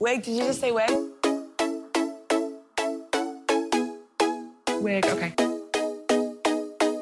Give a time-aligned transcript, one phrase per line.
[0.00, 0.88] Wig, did you just say wig?
[4.80, 5.32] Wig, okay.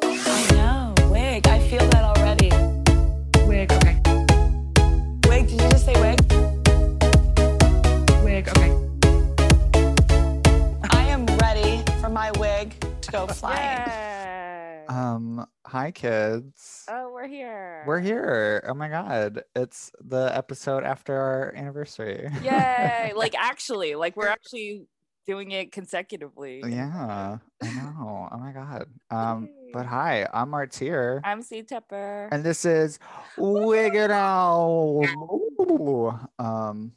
[0.09, 1.47] I know, wig.
[1.47, 2.49] I feel that already.
[3.47, 4.01] Wig, okay.
[5.29, 6.19] Wig, did you just say wig?
[8.25, 8.73] Wig, okay.
[10.91, 13.91] I am ready for my wig to go flying.
[13.91, 14.87] Yay.
[14.89, 16.87] Um, hi kids.
[16.89, 17.83] oh, we're here.
[17.87, 18.65] We're here.
[18.69, 19.43] Oh my god.
[19.57, 22.29] It's the episode after our anniversary.
[22.43, 23.13] Yay.
[23.17, 24.87] like actually, like we're actually
[25.27, 26.63] doing it consecutively.
[26.69, 27.39] yeah.
[27.61, 28.29] I know.
[28.31, 28.87] Oh my god.
[29.11, 31.21] Um, but hi, I'm Martier.
[31.25, 32.29] I'm C Tepper.
[32.31, 33.01] And this is
[33.37, 35.05] Wig It Out.
[36.39, 36.93] Um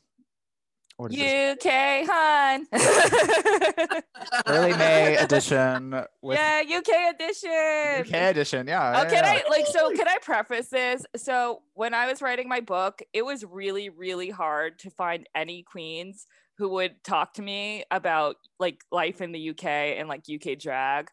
[0.99, 1.65] what is this?
[1.65, 2.67] UK hun.
[4.47, 8.01] Early May edition with yeah, UK edition.
[8.01, 8.67] UK edition.
[8.67, 8.93] Yeah.
[8.97, 9.41] Oh, yeah, can yeah.
[9.45, 11.05] I like so can I preface this?
[11.15, 15.63] So when I was writing my book, it was really, really hard to find any
[15.63, 16.27] queens
[16.57, 21.09] who would talk to me about like life in the UK and like UK drag.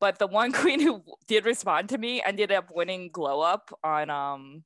[0.00, 4.08] But the one queen who did respond to me ended up winning Glow Up on
[4.08, 4.64] um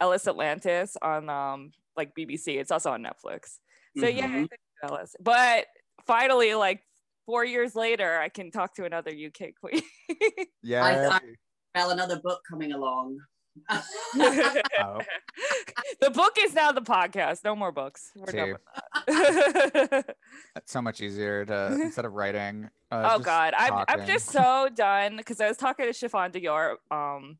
[0.00, 2.58] Ellis Atlantis on um like BBC.
[2.58, 3.58] It's also on Netflix.
[3.98, 4.48] So yeah, Mhm.
[4.48, 5.16] thank you, Ellis.
[5.20, 5.66] But
[6.06, 6.82] finally, like
[7.26, 9.82] four years later, I can talk to another UK queen.
[10.62, 10.84] Yeah.
[10.84, 11.20] I-
[11.74, 13.18] Well, another book coming along.
[13.70, 15.00] Oh.
[16.00, 17.42] the book is now the podcast.
[17.44, 18.10] No more books.
[18.16, 18.60] We're done with
[19.06, 20.16] that.
[20.56, 22.70] It's so much easier to instead of writing.
[22.90, 26.30] Uh, oh just God, I'm I'm just so done because I was talking to Chiffon
[26.32, 27.38] Dior um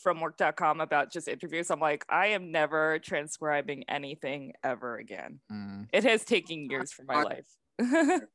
[0.00, 1.70] from work.com about just interviews.
[1.70, 5.40] I'm like, I am never transcribing anything ever again.
[5.52, 5.88] Mm.
[5.92, 7.46] It has taken years for my life.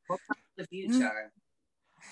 [0.06, 0.22] What's
[0.56, 1.32] the future?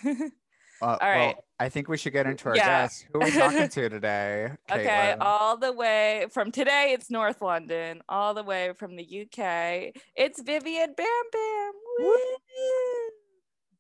[0.05, 1.17] Uh, right.
[1.37, 2.67] Well, I think we should get into our Yeah.
[2.83, 3.05] guests.
[3.13, 4.51] Who are we talking to today?
[4.71, 9.95] Okay, all the way from today, it's North London, all the way from the UK,
[10.17, 11.73] it's Vivian Bam Bam.
[12.01, 12.15] Woo!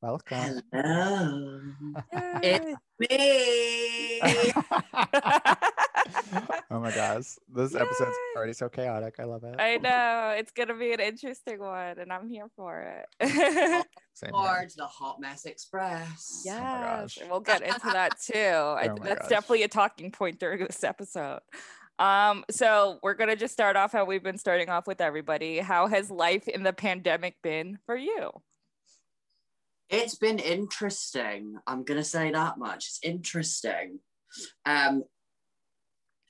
[0.03, 0.61] Welcome.
[0.73, 1.61] Hello.
[2.43, 2.75] Yay.
[2.99, 4.21] Me.
[6.73, 7.37] oh my gosh.
[7.49, 8.37] This episode's Yay.
[8.37, 9.15] already so chaotic.
[9.21, 9.55] I love it.
[9.61, 13.07] I know it's gonna be an interesting one, and I'm here for it.
[14.15, 14.43] Same here.
[14.43, 16.43] Towards the Hot Mess Express.
[16.45, 17.19] yes, gosh.
[17.19, 18.33] and we'll get into that too.
[18.43, 19.29] Oh my that's gosh.
[19.29, 21.39] definitely a talking point during this episode.
[22.01, 25.61] Um, so we're gonna just start off how we've been starting off with everybody.
[25.61, 28.33] How has life in the pandemic been for you?
[29.93, 31.55] It's been interesting.
[31.67, 32.87] I'm gonna say that much.
[32.89, 34.01] It's interesting.
[34.65, 35.05] Um,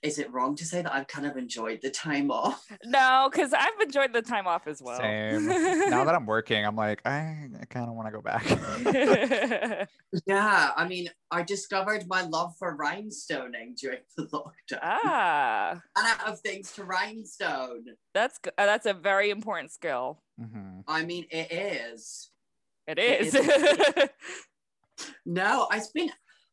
[0.03, 2.67] is it wrong to say that I've kind of enjoyed the time off?
[2.84, 4.99] No, because I've enjoyed the time off as well.
[4.99, 5.47] Same.
[5.91, 9.89] now that I'm working, I'm like, I, I kind of want to go back.
[10.27, 14.81] Yeah, I mean, I discovered my love for rhinestoning during the lockdown.
[14.83, 17.84] ah, And out of things to rhinestone.
[18.12, 20.21] that's uh, that's a very important skill.
[20.39, 22.31] hmm I mean, it is.
[22.99, 24.09] It It is.
[25.27, 26.11] No, it's been.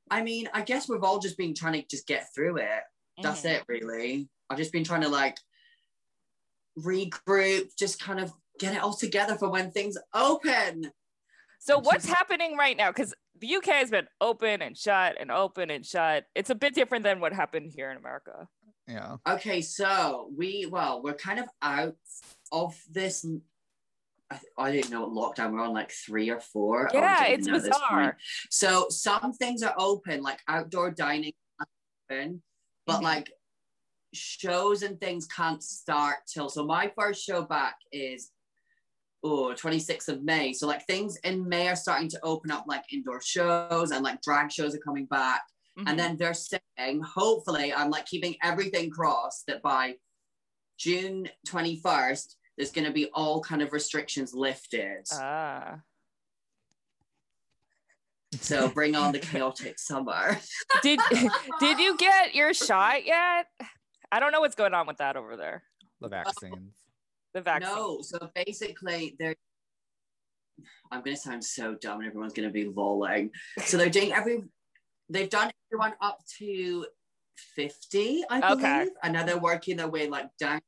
[0.10, 2.82] I mean, I guess we've all just been trying to just get through it.
[3.22, 3.50] That's Mhm.
[3.56, 4.30] it, really.
[4.50, 5.38] I've just been trying to like
[6.78, 10.92] regroup, just kind of get it all together for when things open.
[11.60, 12.90] So Which what's is- happening right now?
[12.92, 16.26] Because the UK has been open and shut and open and shut.
[16.36, 18.48] It's a bit different than what happened here in America.
[18.88, 19.18] Yeah.
[19.28, 21.96] Okay, so we well, we're kind of out
[22.52, 23.26] of this.
[24.32, 26.90] I, I didn't know what lockdown we're on, like three or four.
[26.94, 28.18] Yeah, didn't it's know at this bizarre.
[28.50, 31.34] So some things are open, like outdoor dining,
[32.12, 32.44] open,
[32.86, 33.04] but Mhm.
[33.04, 33.32] like
[34.14, 36.50] shows and things can't start till.
[36.50, 38.32] So my first show back is
[39.24, 40.54] oh 26th of May.
[40.54, 44.22] So like things in May are starting to open up, like indoor shows and like
[44.22, 45.42] drag shows are coming back.
[45.78, 45.84] Mhm.
[45.88, 49.98] And then they're saying, hopefully, I'm like keeping everything crossed that by
[50.78, 55.06] June 21st, there's going to be all kind of restrictions lifted.
[55.14, 55.80] ah.
[58.42, 60.38] so bring on the chaotic summer.
[60.84, 61.00] Did
[61.62, 63.48] did you get your shot yet?
[64.12, 65.64] I don't know what's going on with that over there.
[66.02, 66.76] The vaccines.
[67.34, 67.74] The vaccine.
[67.74, 69.36] No, so basically, they're.
[70.92, 73.32] I'm going to sound so dumb and everyone's going to be lolling.
[73.64, 74.44] So they're doing every.
[75.10, 76.86] They've done everyone up to
[77.56, 78.58] 50, I believe.
[78.58, 78.88] Okay.
[79.02, 80.60] And now they're working their way like down.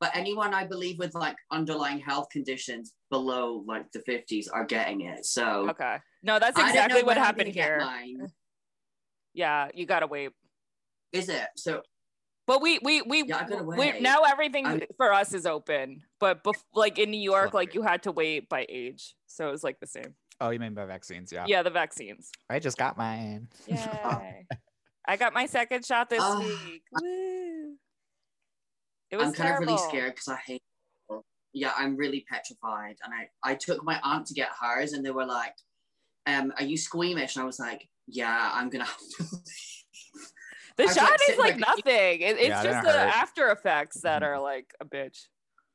[0.00, 5.02] But anyone I believe with like underlying health conditions below like the 50s are getting
[5.02, 5.26] it.
[5.26, 5.98] So Okay.
[6.22, 7.86] No, that's exactly what happened here.
[9.34, 10.30] Yeah, you gotta wait.
[11.12, 11.46] Is it?
[11.56, 11.82] So
[12.46, 16.02] But we we we, Yeah, we now everything I'm- for us is open.
[16.18, 19.52] But bef- like in New York, like you had to wait by age, so it
[19.52, 20.14] was like the same.
[20.40, 21.30] Oh, you mean by vaccines?
[21.30, 21.44] Yeah.
[21.46, 22.32] Yeah, the vaccines.
[22.48, 23.48] I just got mine.
[23.66, 24.46] Yay!
[25.06, 26.82] I got my second shot this Ah, week.
[26.92, 27.76] Woo!
[29.10, 29.62] It was I'm kind terrible.
[29.64, 30.62] of really scared because I hate
[31.52, 32.94] yeah, I'm really petrified.
[33.02, 35.54] And I, I took my aunt to get hers, and they were like,
[36.26, 39.24] um, "Are you squeamish?" And I was like, "Yeah, I'm gonna." Have to
[40.76, 42.20] The I shot like, is like nothing.
[42.20, 43.08] It- it's Yeah, just the hurt.
[43.14, 44.26] after effects that Mhm.
[44.26, 45.26] are like a bitch.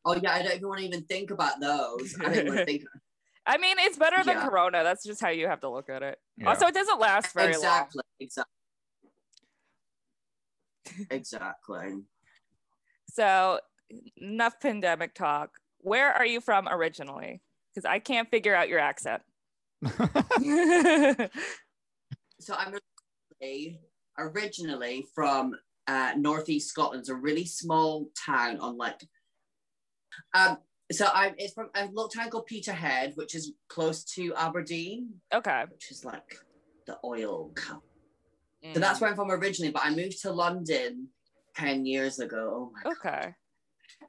[0.06, 2.16] oh yeah, I don't even want to even think about those.
[2.22, 2.84] I don't want to think.
[3.46, 4.48] I mean, it's better than Yeah.
[4.48, 4.82] Corona.
[4.84, 6.20] That's just how you have to look at it.
[6.38, 6.48] Yeah.
[6.50, 8.54] Also, it doesn't last very exactly, exactly,
[11.12, 11.98] exactly.
[13.16, 13.60] So,
[14.18, 15.52] enough pandemic talk.
[15.80, 17.42] Where are you from originally?
[17.74, 19.22] Because I can't figure out your accent.
[22.46, 22.76] So I'm
[23.42, 23.80] originally,
[24.20, 25.56] originally from
[25.88, 27.00] uh, northeast Scotland.
[27.00, 29.02] It's a really small town on like.
[30.34, 30.58] Um,
[30.92, 35.64] so I'm it's from a little town called Peterhead, which is close to Aberdeen, okay.
[35.72, 36.38] which is like
[36.86, 37.52] the oil.
[38.64, 38.76] Mm.
[38.76, 41.08] So that's where I'm from originally, but I moved to London
[41.56, 42.70] ten years ago.
[42.70, 42.94] Oh my god!
[43.06, 43.34] Okay.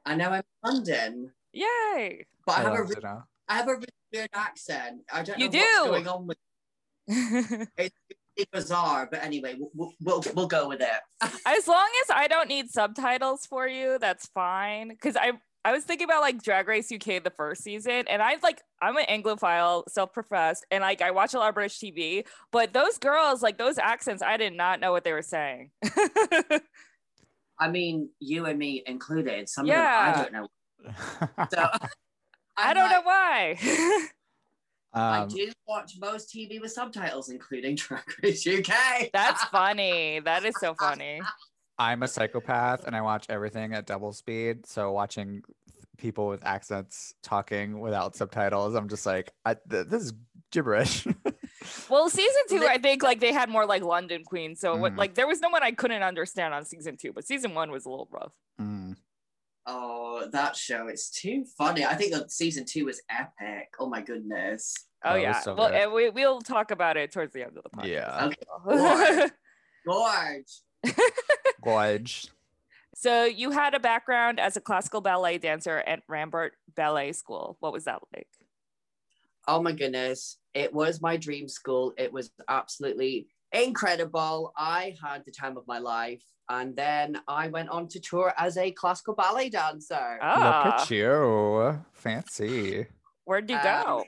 [0.05, 2.25] And now I'm in London, Yay.
[2.45, 3.09] but I, I have a love re-
[3.49, 5.01] I have a really weird accent.
[5.11, 5.89] I don't know You what's do.
[5.89, 6.37] going on with
[7.07, 7.93] it.
[8.37, 10.87] It's bizarre, but anyway, we'll, we'll, we'll, we'll go with it.
[11.47, 14.89] as long as I don't need subtitles for you, that's fine.
[14.89, 15.31] Because I
[15.65, 18.95] I was thinking about like Drag Race UK the first season, and I like I'm
[18.95, 22.25] an Anglophile, self-professed, and like I watch a lot of British TV.
[22.51, 25.71] But those girls, like those accents, I did not know what they were saying.
[27.59, 29.49] I mean, you and me included.
[29.49, 30.09] Some Yeah.
[30.09, 31.47] of them I don't know.
[31.53, 31.67] So
[32.57, 34.07] I don't know like, why.
[34.93, 39.09] I um, do watch most TV with subtitles, including Drag Race UK.
[39.13, 40.19] That's funny.
[40.21, 41.21] That is so funny.
[41.77, 44.65] I'm a psychopath and I watch everything at double speed.
[44.65, 45.43] So watching
[45.97, 50.13] people with accents talking without subtitles, I'm just like, I, th- this is
[50.51, 51.05] gibberish.
[51.89, 54.55] Well, season two, Li- I think like they had more like London Queen.
[54.55, 54.97] So what, Mhm.
[54.97, 57.85] like there was no one I couldn't understand on season two, but season one was
[57.85, 58.33] a little rough.
[58.59, 58.95] Mm.
[59.69, 61.83] oh, that show is too funny.
[61.85, 63.73] I think that season two was epic.
[63.79, 64.73] Oh my goodness.
[65.03, 65.39] Oh, Oh, yeah.
[65.41, 65.75] so well, good.
[65.81, 67.87] and we we'll talk about it towards the end of the podcast.
[67.87, 68.29] Yeah.
[68.67, 69.29] Okay.
[69.85, 70.61] Gorge.
[71.63, 72.27] Gorge.
[72.95, 77.57] so you had a background as a classical ballet dancer at Rambert Ballet School.
[77.59, 78.27] What was that like?
[79.47, 80.37] Oh my goodness.
[80.53, 81.93] It was my dream school.
[81.97, 84.51] It was absolutely incredible.
[84.57, 86.23] I had the time of my life.
[86.49, 90.17] And then I went on to tour as a classical ballet dancer.
[90.21, 91.83] Ah, Look at you.
[91.93, 92.87] Fancy.
[93.25, 94.03] where'd you Um, go?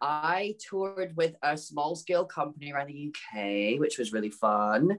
[0.00, 4.98] I toured with a small scale company around the UK, which was really fun.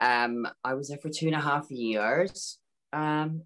[0.00, 2.58] Um, I was there for two and a half years.
[2.92, 3.42] Um,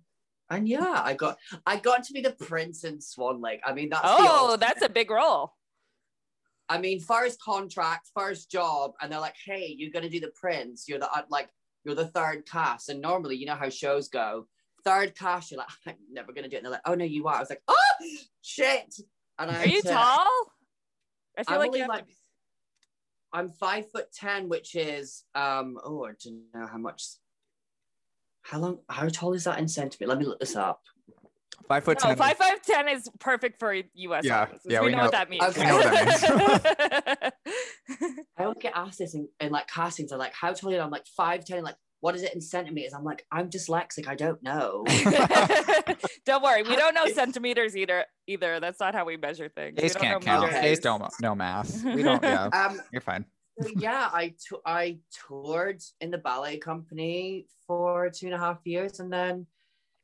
[0.50, 3.60] and yeah, I got I got to be the prince in Swan Lake.
[3.64, 5.54] I mean, that's Oh, that's a big role.
[6.68, 10.84] I mean, first contract, first job, and they're like, "Hey, you're gonna do the prince.
[10.88, 11.48] You're the uh, like,
[11.84, 14.46] you're the third cast." And normally, you know how shows go.
[14.84, 17.26] Third cast, you're like, "I'm never gonna do it." And they're like, "Oh no, you
[17.26, 17.74] are." I was like, "Oh
[18.42, 18.94] shit!"
[19.38, 20.26] And I Are you to- tall?
[21.38, 22.14] I feel I'm like only you have like- to be-
[23.32, 25.78] I'm five foot ten, which is um.
[25.84, 27.04] Oh, I don't know how much.
[28.50, 28.78] How long?
[28.88, 30.08] How tall is that in centimeters?
[30.08, 30.80] Let me look this up.
[31.68, 32.16] Five foot No, ten.
[32.16, 34.24] five five ten is perfect for US.
[34.24, 34.66] Yeah, audiences.
[34.72, 35.44] yeah, we, we know, know- what that means.
[35.44, 35.60] Okay.
[35.60, 37.32] We know what that
[38.36, 40.10] I always get asked this in, in like castings.
[40.10, 41.62] They're like, "How tall are you?" I'm like five ten.
[41.62, 42.92] Like, what is it in centimeters?
[42.92, 44.08] I'm like, I'm dyslexic.
[44.08, 44.84] I don't know.
[46.26, 48.04] don't worry, we don't know centimeters either.
[48.26, 49.76] Either that's not how we measure things.
[49.78, 50.48] We Ace can't count.
[50.50, 50.64] meters.
[50.64, 51.84] Ace don't know math.
[51.84, 52.20] We don't.
[52.20, 52.80] Yeah, um.
[52.90, 53.26] you're fine.
[53.76, 59.12] Yeah, I I toured in the ballet company for two and a half years, and
[59.12, 59.46] then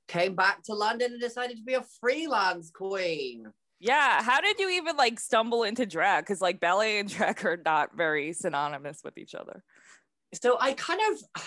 [0.08, 3.52] came back to London and decided to be a freelance queen.
[3.78, 6.24] Yeah, how did you even like stumble into drag?
[6.24, 9.62] Because like ballet and drag are not very synonymous with each other.
[10.34, 11.42] so I kind of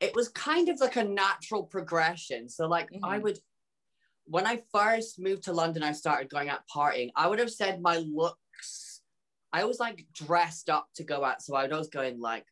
[0.00, 2.48] it was kind of like a natural progression.
[2.48, 3.22] So like I Mhm.
[3.22, 3.38] would
[4.24, 7.10] when I first moved to London, I started going out partying.
[7.14, 8.38] I would have said my looks,
[9.52, 11.42] I was like dressed up to go out.
[11.42, 12.46] So I was going like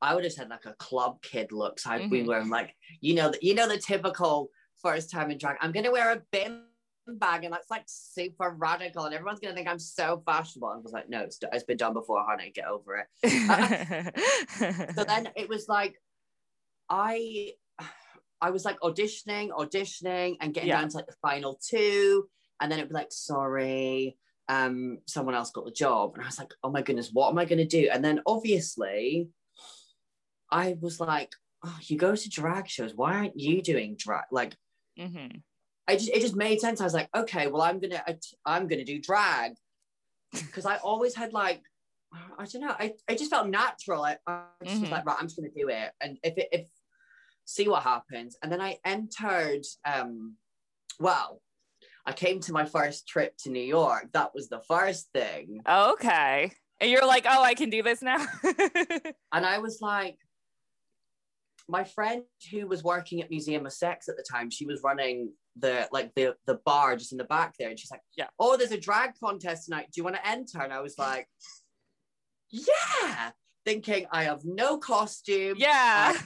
[0.00, 1.86] I would have said like a club kid looks.
[1.86, 2.26] I'd be Mhm.
[2.26, 4.50] wearing like, you know, the, you know, the typical
[4.80, 5.56] first time in drag.
[5.60, 6.64] I'm gonna wear a bim
[7.06, 10.70] bag and that's like super radical and everyone's gonna think I'm so fashionable.
[10.70, 12.52] And I was like, no, it's, it's been done before, honey.
[12.54, 14.14] Get over it.
[14.94, 16.00] so then it was like
[16.90, 17.52] i
[18.40, 20.80] i was like auditioning auditioning and getting Yeah.
[20.80, 22.28] down to like the final two
[22.60, 24.16] and then it'd be like sorry
[24.48, 27.38] um someone else got the job and i was like oh my goodness what am
[27.38, 29.28] i going to do and then obviously
[30.50, 31.32] i was like
[31.64, 34.56] oh you go to drag shows why aren't you doing drag like
[34.98, 35.42] Mhm.
[35.86, 36.80] I just it just made sense.
[36.80, 38.02] I was like, okay, well, I'm gonna
[38.44, 39.52] I'm gonna do drag
[40.32, 41.62] because I always had like
[42.12, 42.74] I don't know.
[42.78, 44.02] I, I just felt natural.
[44.02, 44.92] I, I just was Mhm.
[44.92, 46.68] like, right, I'm just gonna do it, and if it if
[47.46, 48.36] see what happens.
[48.42, 50.36] And then I entered um
[51.00, 51.40] Well,
[52.08, 54.08] I came to my first trip to New York.
[54.14, 55.60] That was the first thing.
[55.68, 56.50] Okay.
[56.80, 58.24] And you're like, oh, I can do this now.
[59.32, 60.16] And I was like,
[61.68, 65.32] my friend who was working at Museum of Sex at the time, she was running
[65.60, 67.68] the like the the bar just in the back there.
[67.68, 68.28] And she's like, Yeah.
[68.38, 69.88] Oh, there's a drag contest tonight.
[69.92, 70.62] Do you want to enter?
[70.62, 71.28] And I was like,
[72.50, 73.32] Yeah.
[73.66, 75.56] Thinking I have no costume.
[75.58, 76.16] yeah.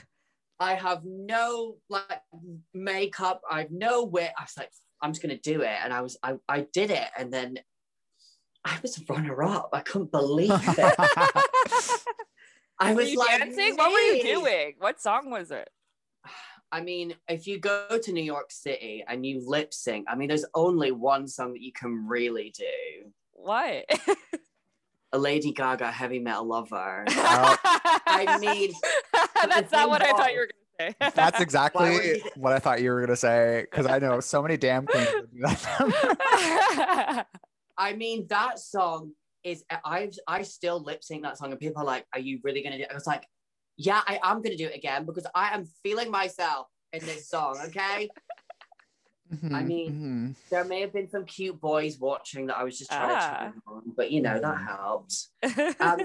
[0.61, 2.21] I have no like
[2.73, 3.41] makeup.
[3.51, 4.31] I have no wit.
[4.37, 4.71] I was like,
[5.03, 5.77] I'm just gonna do it.
[5.83, 7.07] And I was I, I did it.
[7.17, 7.59] And then
[8.65, 9.69] I was runner up.
[9.73, 10.95] I couldn't believe it.
[12.79, 13.75] I were was you like, dancing?
[13.75, 14.75] What were you doing?
[14.79, 15.69] What song was it?
[16.71, 20.27] I mean, if you go to New York City and you lip sync, I mean,
[20.27, 23.11] there's only one song that you can really do.
[23.33, 23.85] What?
[25.11, 27.05] A Lady Gaga heavy metal lover.
[27.15, 27.57] Oh.
[28.05, 28.71] I mean,
[29.13, 30.62] that's not thing what I thought you were gonna say.
[30.79, 34.85] That's exactly what I thought you were gonna say because I know so many damn
[34.87, 37.27] queens that do that.
[37.77, 39.11] I mean, that song
[39.43, 42.63] is I I still lip sync that song, and people are like, "Are you really
[42.63, 42.91] gonna do?" it?
[42.91, 43.27] I was like,
[43.77, 47.57] "Yeah, I am gonna do it again because I am feeling myself in this song."
[47.65, 48.09] Okay,
[49.33, 49.93] Mhm, mean,
[50.35, 50.49] mhm.
[50.49, 53.37] there may have been some cute boys watching that I was just trying Ah.
[53.37, 55.31] to turn on, but you know that helps.
[55.79, 55.99] Um,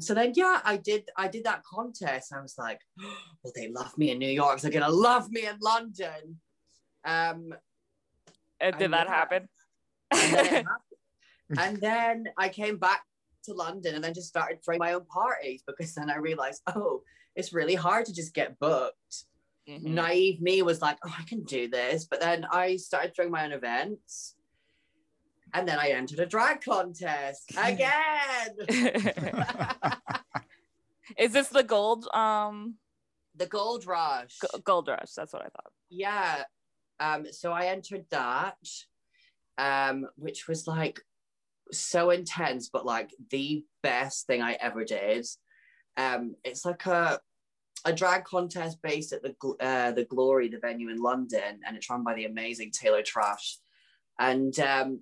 [0.00, 2.80] so then yeah i did i did that contest i was like
[3.42, 6.40] well they love me in new york so they're gonna love me in london
[7.04, 7.54] um
[8.60, 9.14] and did that yeah.
[9.14, 9.48] happen?
[10.10, 11.58] and then, happened.
[11.58, 13.02] and then i came back
[13.44, 17.02] to london and then just started throwing my own parties because then i realized oh
[17.36, 19.24] it's really hard to just get booked
[19.68, 19.82] Mhm.
[19.82, 23.44] naive me was like oh i can do this but then i started throwing my
[23.44, 24.34] own events
[25.54, 28.56] and then i entered a drag contest again
[31.18, 32.76] Is this the gold um
[33.34, 35.12] the gold rush g- gold rush?
[35.16, 35.72] That's what I thought.
[35.88, 36.44] yeah
[37.00, 38.56] um so i entered that
[39.58, 41.00] um which was like
[41.72, 45.26] so intense but like the best thing i ever did
[45.96, 47.18] um it's like a
[47.86, 51.88] a drag contest based at the uh, the glory the venue in london and it's
[51.88, 53.56] run by the amazing taylor trash
[54.18, 55.00] and um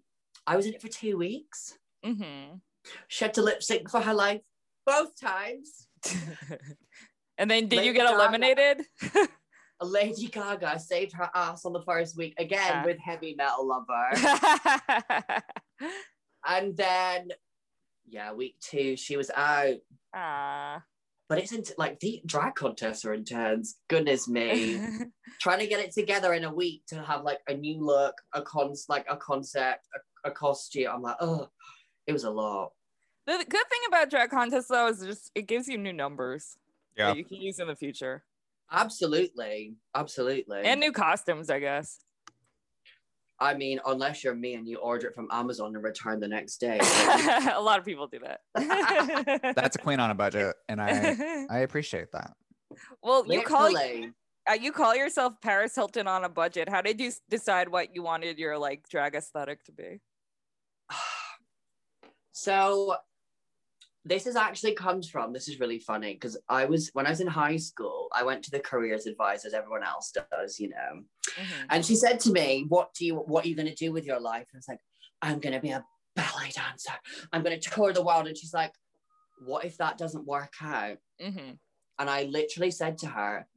[0.48, 2.54] i was in it for two weeks hmm
[3.08, 4.40] she had to lip sync for her life
[4.86, 5.88] both times
[7.38, 8.82] and then did you get eliminated?
[9.82, 12.84] lady gaga saved her ass on the first week again Yeah.
[12.84, 15.42] with heavy metal lover
[16.46, 17.28] And then,
[18.06, 19.74] yeah, week two, she was out.
[20.14, 20.82] Ah.
[21.28, 23.76] But it's int- like the drag contests are intense.
[23.88, 24.80] Goodness me.
[25.42, 28.40] Trying to get it together in a week to have like a new look, a
[28.40, 30.88] cons like a concept, a, a costume.
[30.92, 31.48] I'm like, oh,
[32.06, 32.72] it was a lot.
[33.26, 36.56] the good thing about drag contests though is just it gives you new numbers
[36.96, 37.08] Yeah.
[37.08, 38.24] that you can use in the future
[38.70, 39.76] Absolutely.
[39.94, 40.62] Absolutely.
[40.64, 42.00] and new costumes, I guess.
[43.40, 46.56] I mean, unless you're me and you order it from Amazon and return the next
[46.58, 46.78] day.
[46.82, 48.40] a lot of people do that.
[49.54, 52.32] That's a queen on a budget, and I I appreciate that.
[53.02, 54.10] well, you call Literally.
[54.50, 56.68] uh, you call yourself Paris Hilton on a budget.
[56.68, 60.00] How did you decide what you wanted your like drag aesthetic to be?
[62.32, 62.94] So
[64.04, 67.20] this is actually comes from this is really funny because I was when I was
[67.20, 71.02] in high school, I went to the careers advisor as everyone else does, you know.
[71.36, 71.66] Mhm.
[71.70, 74.20] And she said to me, What do you what are you gonna do with your
[74.20, 74.46] life?
[74.52, 74.80] And I was like,
[75.20, 76.92] I'm gonna be a ballet dancer.
[77.32, 78.28] I'm gonna tour the world.
[78.28, 78.72] And she's like,
[79.44, 80.98] What if that doesn't work out?
[81.20, 81.58] Mhm.
[81.98, 83.48] And I literally said to her,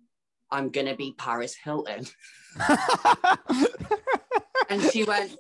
[0.50, 2.08] I'm gonna be Paris Hilton.
[4.70, 5.36] And she went,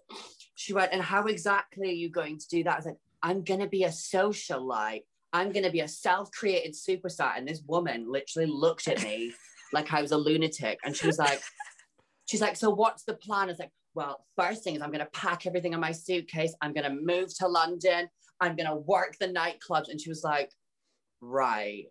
[0.62, 2.78] she went, and how exactly are you going to do that?
[2.78, 5.02] I said, I'm gonna be a socialite.
[5.34, 7.36] I'm gonna be a self-created superstar.
[7.36, 9.34] And this woman literally looked at me
[9.74, 10.78] like I was a lunatic.
[10.84, 11.42] And she was like,
[12.30, 13.46] she's like, so what's the plan?
[13.46, 16.54] I was like, well, first thing is I'm gonna pack everything in my suitcase.
[16.62, 18.08] I'm gonna move to London.
[18.40, 19.90] I'm gonna work the nightclubs.
[19.90, 20.52] And she was like,
[21.22, 21.86] right.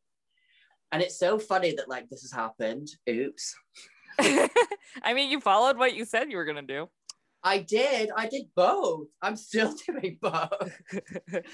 [0.92, 2.88] And it's so funny that like this has happened.
[3.08, 3.54] Oops.
[4.20, 6.88] I mean, you followed what you said you were gonna do.
[7.42, 8.10] I did.
[8.16, 9.08] I did both.
[9.22, 10.80] I'm still doing both.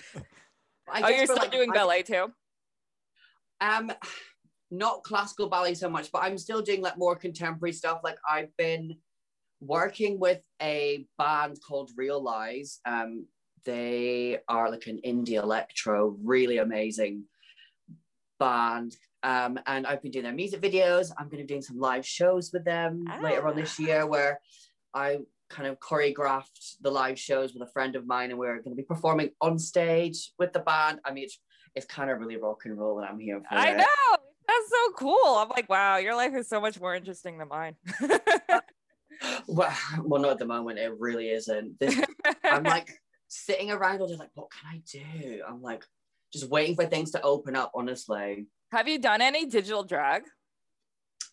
[0.89, 2.29] Oh, you're still like, doing I- ballet too.
[3.61, 3.91] Um,
[4.71, 8.03] not classical ballet so much, but I'm still doing like more contemporary stuff.
[8.05, 8.97] Like I've been
[9.61, 12.79] working with a band called Realize.
[12.85, 13.27] Um,
[13.65, 17.25] they are like an indie electro, really amazing
[18.39, 18.97] band.
[19.23, 21.11] Um, and I've been doing their music videos.
[21.19, 24.41] I'm going to be doing some live shows with them later on this year where
[24.95, 28.77] I kind of choreographed the live shows with a friend of mine and we're going
[28.77, 31.01] to be performing on stage with the band.
[31.05, 31.39] I mean, it's,
[31.75, 33.77] it's kind of really rock and roll and I'm here for I it.
[33.77, 34.17] know.
[34.49, 35.37] That's so cool.
[35.39, 37.77] I'm like, wow, your life is so much more interesting than mine.
[39.47, 39.73] Well,
[40.03, 40.79] well, not at the moment.
[40.79, 41.79] It really isn't.
[41.79, 42.01] This,
[42.45, 42.91] I'm like
[43.29, 45.43] sitting around, all day, like, what can I do?
[45.47, 45.85] I'm like
[46.33, 47.73] just waiting for things to open up.
[47.75, 50.23] Honestly, Have you done any digital drag?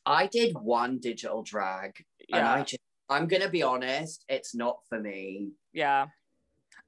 [0.06, 5.00] I did one digital drag, and I just, I'm gonna be honest, it's not for
[5.00, 5.52] me.
[5.74, 6.08] Yeah.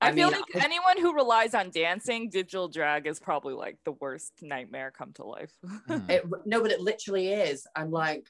[0.02, 3.54] I, I feel mean, like I- anyone who relies on dancing, digital drag is probably
[3.54, 5.54] like the worst nightmare come to life.
[5.88, 6.00] Hmm.
[6.10, 7.66] It no, but it literally is.
[7.76, 8.28] I'm like,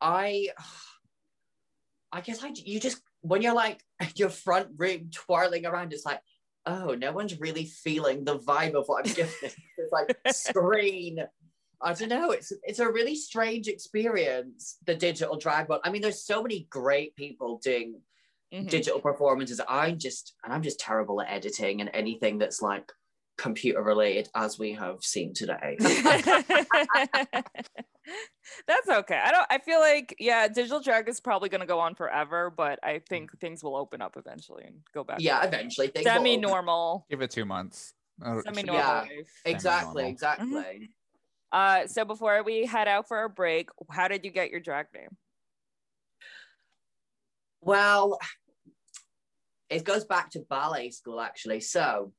[0.00, 0.48] I,
[2.12, 3.82] I guess I you just when you're like
[4.16, 6.20] your front room twirling around, it's like,
[6.66, 9.32] oh, no one's really feeling the vibe of what I'm giving.
[9.42, 11.24] it's like screen.
[11.82, 12.30] I don't know.
[12.30, 14.78] It's it's a really strange experience.
[14.86, 15.80] The digital drag one.
[15.84, 18.00] I mean, there's so many great people doing
[18.54, 18.70] Mhm.
[18.70, 19.60] digital performances.
[19.68, 22.90] I'm just and I'm just terrible at editing and anything that's like
[23.36, 25.76] computer related, as we have seen today.
[28.68, 29.20] That's okay.
[29.22, 32.78] I don't I feel like yeah, digital drag is probably gonna go on forever, but
[32.84, 35.18] I think things will open up eventually and go back.
[35.20, 36.12] yeah, eventually things will.
[36.12, 37.04] Semi normal.
[37.10, 37.94] Give it two months.
[38.22, 38.82] Semi normal.
[38.84, 39.00] Yeah.
[39.00, 39.40] life.
[39.44, 40.62] Exactly, Semi-normal.
[41.52, 44.86] Uh so before we head out for a break, how did you get your drag
[44.94, 45.16] name?
[47.60, 48.18] Well,
[49.68, 51.60] it goes back to ballet school actually.
[51.60, 52.12] So,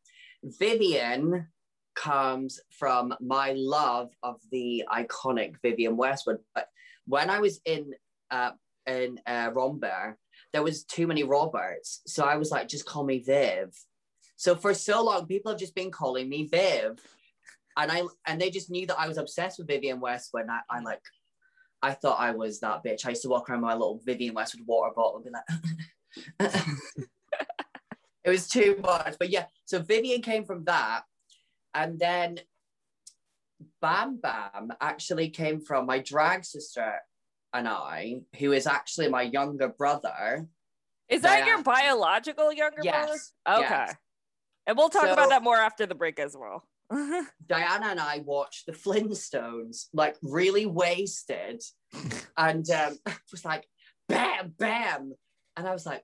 [0.43, 1.47] Vivian
[1.95, 6.37] comes from my love of the iconic Vivienne Westwood.
[6.53, 6.67] But
[7.05, 7.93] when I was in
[8.29, 8.51] uh,
[8.85, 10.17] in uh, Rambert,
[10.53, 13.73] there was too many Roberts, so I was like, just call me Viv.
[14.35, 16.99] So for so long, people have just been calling me Viv,
[17.77, 20.59] and I and they just knew that I was obsessed with Vivian West when I,
[20.69, 21.01] I like,
[21.81, 23.05] I thought I was that bitch.
[23.05, 25.43] I used to walk around with my little Vivienne Westwood water bottle and be like.
[28.23, 29.15] it was too much.
[29.19, 31.03] But yeah, so Vivian came from that.
[31.73, 32.39] And then
[33.81, 36.95] Bam Bam actually came from my drag sister
[37.53, 40.47] and I, who is actually my younger brother.
[41.09, 43.61] Is that your biological younger Yes, brother?
[43.63, 43.69] Okay.
[43.69, 43.95] yes.
[44.65, 46.67] And we'll talk So- about that more after the break as well.
[47.47, 51.61] Diana and I watched the Flintstones, like really wasted,
[52.37, 52.97] and um,
[53.31, 53.67] was like,
[54.07, 55.13] bam, bam.
[55.55, 56.03] And I was like,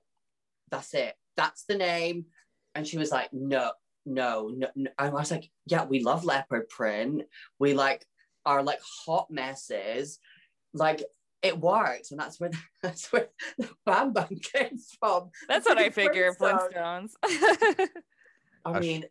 [0.70, 1.14] that's it.
[1.36, 2.26] That's the name.
[2.74, 3.72] And she was like, no,
[4.04, 4.68] no, no.
[4.74, 4.90] no.
[4.98, 7.22] And I was like, yeah, we love leopard print.
[7.58, 8.04] We like
[8.44, 10.18] are like hot messes.
[10.72, 11.02] Like
[11.42, 12.10] it works.
[12.10, 12.50] And that's where
[12.82, 15.30] that's where the Bam Bam came from.
[15.48, 17.12] That's what I figure, Flintstones.
[18.64, 19.04] I mean,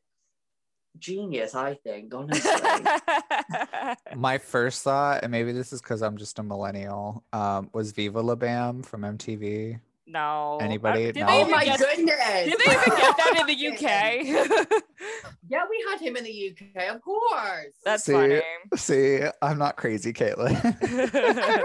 [1.00, 2.52] genius, I think, honestly.
[4.16, 8.22] My first thought, and maybe this is because I'm just a millennial, um, was Viva
[8.22, 9.80] La Bam from MTV.
[10.08, 10.58] no.
[10.62, 11.12] Anybody?
[11.12, 11.28] Did No.
[11.28, 12.46] they oh my get, goodness.
[12.46, 14.82] Did they even get that in the UK?
[15.50, 17.74] Yeah, we had him in the UK, of course.
[17.84, 18.14] That's See?
[18.14, 18.42] funny.
[18.76, 20.56] See, I'm not crazy, Caitlin.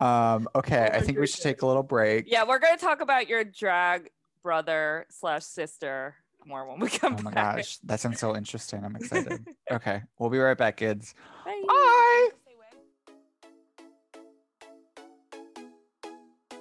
[0.00, 2.24] um, okay, Oh I my think we should take a little break.
[2.30, 4.08] yeah, we're gonna talk about your drag
[4.42, 7.56] brother slash sister more when we come Oh my back.
[7.56, 8.84] gosh, that sounds so interesting.
[8.84, 9.46] I'm excited.
[9.70, 11.14] okay, we'll be right back, kids.
[11.44, 11.62] Bye.
[11.66, 12.28] Bye.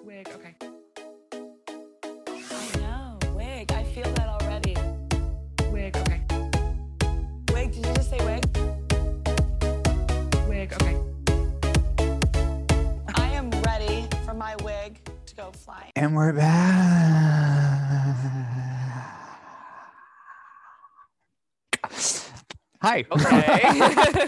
[0.04, 0.56] Wig, okay.
[1.34, 3.72] I know, wig.
[3.72, 4.76] I feel that already.
[5.72, 6.22] Wig, okay.
[7.54, 8.44] Wig, did you just say wig?
[10.50, 10.98] Wig, okay.
[13.16, 15.92] I am ready for my wig to go flying.
[15.96, 17.92] And we're back.
[22.82, 23.06] Hi.
[23.12, 24.28] Okay.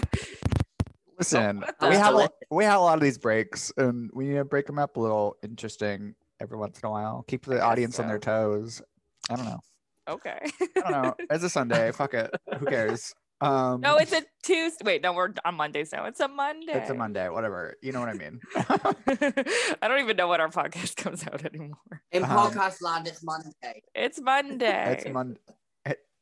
[1.18, 4.34] Listen, what we have a, we have a lot of these breaks, and we need
[4.34, 7.24] to break them up a little interesting every once in a while.
[7.28, 8.82] Keep the guess audience on their toes.
[9.30, 9.60] I don't know.
[10.08, 10.38] okay.
[10.84, 11.14] I don't know.
[11.30, 11.92] It's a Sunday.
[11.92, 12.30] Fuck it.
[12.58, 13.14] Who cares?
[13.40, 14.84] Um, No, it's a Tuesday.
[14.84, 16.04] Wait, no, we're on Mondays now.
[16.06, 16.72] It's a Monday.
[16.74, 17.28] it's a Monday.
[17.28, 17.76] Whatever.
[17.80, 18.40] You know what I mean.
[18.56, 22.02] I don't even know when our podcast comes out anymore.
[22.12, 23.82] In Um, podcast land, it's Monday.
[23.94, 24.92] It's Monday.
[24.98, 25.40] it's Monday.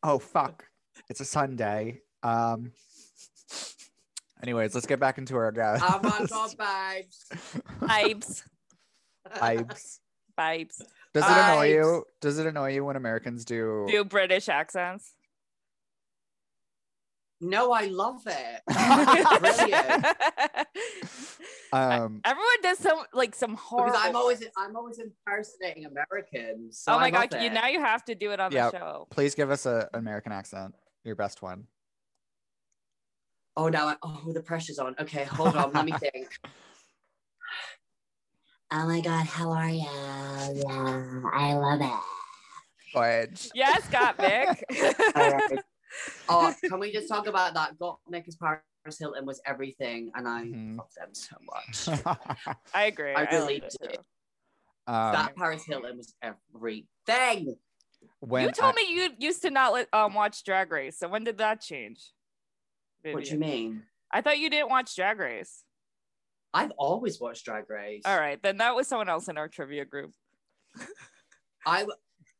[0.03, 0.65] Oh fuck!
[1.09, 2.01] It's a Sunday.
[2.23, 2.73] Um.
[4.43, 5.81] Anyways, let's get back into our guys.
[5.83, 7.31] I'm on top vibes.
[7.81, 8.43] Vibes.
[9.37, 9.99] Vibes.
[10.39, 10.83] Vibes.
[11.15, 11.75] Does it annoy Vibes.
[11.75, 12.05] you?
[12.21, 13.87] Does it annoy you when Americans do?
[13.89, 15.15] Do British accents.
[17.41, 18.63] No, I love it.
[19.41, 20.07] Brilliant.
[21.73, 23.93] Um, Everyone does some like some horrible.
[23.93, 24.45] Because I'm always.
[24.57, 26.79] I'm always impersonating Americans.
[26.79, 27.41] So oh my I love god!
[27.41, 27.53] You it.
[27.53, 28.71] now you have to do it on Yeah.
[28.71, 29.07] the show.
[29.11, 30.75] please give us a, an American accent.
[31.05, 31.67] Your best one.
[33.57, 34.95] Oh now I, oh the pressure's on.
[35.01, 36.29] Okay, hold on, let me think.
[38.71, 39.83] Oh my god, how are you?
[39.83, 42.01] Yeah, I love it.
[42.95, 43.51] Voyage.
[43.55, 44.63] Yes, Gottmik.
[45.17, 45.43] Alright.
[46.29, 47.79] Oh, can we just talk about that?
[47.79, 50.79] Got Nick as Paris Hilton was everything, and I Mhm.
[50.79, 51.89] love them so much.
[52.75, 53.13] I agree.
[53.15, 53.89] I I really liked it do.
[53.89, 53.99] too.
[54.87, 57.57] Um, that Paris Hilton was everything.
[58.21, 60.99] when you told I- me you used to not let, um watch Drag Race.
[60.99, 62.13] So when did that change?
[63.05, 63.83] What do you mean?
[64.13, 65.65] I thought you didn't watch Drag Race.
[66.55, 68.03] I've always watched Drag Race.
[68.05, 70.13] All right, then that was someone else in our trivia group.
[71.67, 71.87] I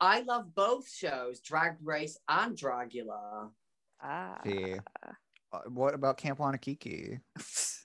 [0.01, 3.51] I love both shows, Drag Race and Dragula.
[4.03, 4.39] Ah.
[4.45, 4.75] See.
[5.53, 7.21] Uh, what about Camp Wannakiki?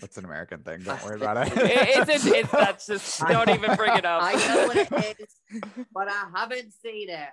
[0.00, 0.82] That's an American thing.
[0.82, 1.52] Don't worry about it.
[1.56, 4.20] It- it's, it's, it's that's just don't even bring it up.
[4.22, 5.60] I know what it is,
[5.94, 7.28] but I haven't seen it.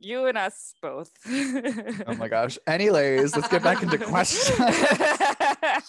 [0.00, 1.10] You and us both.
[1.28, 2.56] oh my gosh.
[2.66, 4.56] Anyways, let's get back into questions.
[4.60, 5.88] it's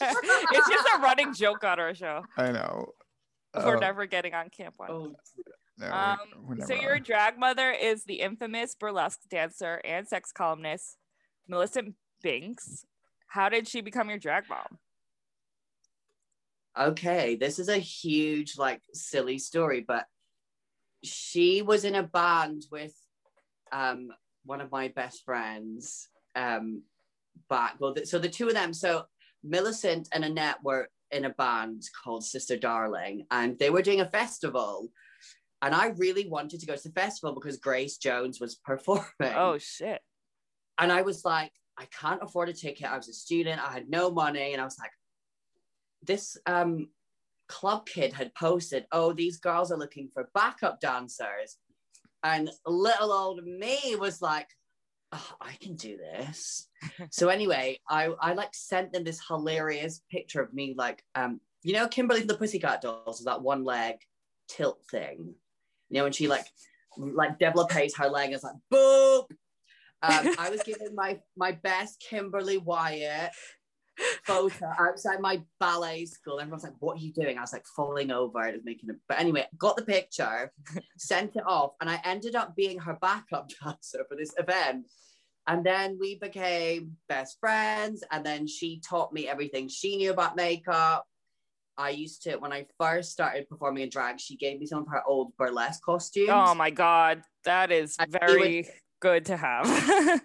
[0.69, 2.24] just a running joke on our show.
[2.38, 2.93] I know.
[3.56, 4.89] We're Uh, never getting on Camp One.
[4.91, 5.15] Oh,
[5.78, 6.17] no, we- Um,
[6.58, 7.00] we so your are.
[7.00, 10.98] drag mother is the infamous burlesque dancer and sex columnist
[11.48, 12.86] Millicent Binks.
[13.28, 14.80] How did she become your drag mom?
[16.78, 17.36] okay.
[17.36, 20.06] This is a huge, like, silly story, but
[21.04, 22.93] she was in a band with
[23.72, 24.10] um
[24.46, 26.84] one of my best friends um
[27.50, 27.76] back.
[27.80, 28.74] Well, th- so the two of them.
[28.74, 29.06] So
[29.44, 34.10] Millicent and Annette were in a band called Sister Darling, and they were doing a
[34.10, 34.90] festival.
[35.62, 39.04] And I really wanted to go to the festival because Grace Jones was performing.
[39.22, 40.02] Oh shit.
[40.78, 42.88] and I was like, I can't afford a ticket.
[42.92, 43.62] I was a student.
[43.62, 44.92] I had no money, and I was like,
[46.04, 46.90] this um
[47.48, 51.58] club kid had posted, oh, these girls are looking for backup dancers,
[52.24, 54.48] and little old me was like,
[55.12, 56.68] oh, I can do this.
[57.12, 61.74] so anyway, I I like sent them this hilarious picture of me like um you
[61.74, 63.96] know Kimberly from the Pussycat Dolls is that one leg
[64.48, 65.34] tilt thing,
[65.90, 66.46] you know when she like
[66.98, 69.28] like develops her leg and it's like boop
[70.02, 73.32] um, I was given my my best Kimberly Wyatt
[74.24, 76.40] photo outside my ballet school.
[76.40, 78.40] Everyone's like, "What are you doing?" I was like, falling over.
[78.40, 80.52] I was making it, but anyway, got the picture,
[80.98, 84.86] sent it off, and I ended up being her backup dancer for this event.
[85.48, 88.04] And then we became best friends.
[88.12, 91.08] And then she taught me everything she knew about makeup.
[91.76, 94.88] I used to, when I first started performing in drag, she gave me some of
[94.90, 96.30] her old burlesque costumes.
[96.32, 98.68] Oh my god, that is what- very
[99.00, 99.66] good to have.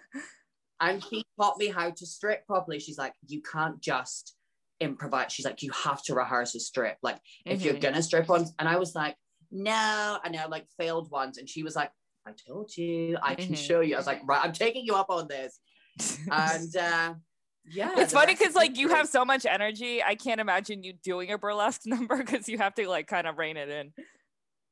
[0.79, 2.79] and she taught me how to strip properly.
[2.79, 4.35] She's like, you can't just
[4.79, 5.31] improvise.
[5.31, 6.97] She's like, you have to rehearse a strip.
[7.01, 7.81] Like, if you're Mhm.
[7.81, 9.15] gonna strip on, and I was like,
[9.51, 11.91] no, and I like failed once, and she was like,
[12.25, 13.57] I told you, I can Mhm.
[13.57, 13.95] show you.
[13.95, 15.59] I was like, right, I'm taking you up on this,
[16.29, 17.13] and uh,
[17.67, 20.03] yeah, it's funny because like you have so much energy.
[20.03, 23.37] I can't imagine you doing a burlesque number because you have to like kind of
[23.37, 23.93] rein it in.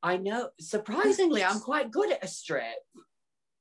[0.01, 0.49] I know.
[0.59, 2.75] Surprisingly, I'm quite good at a strip.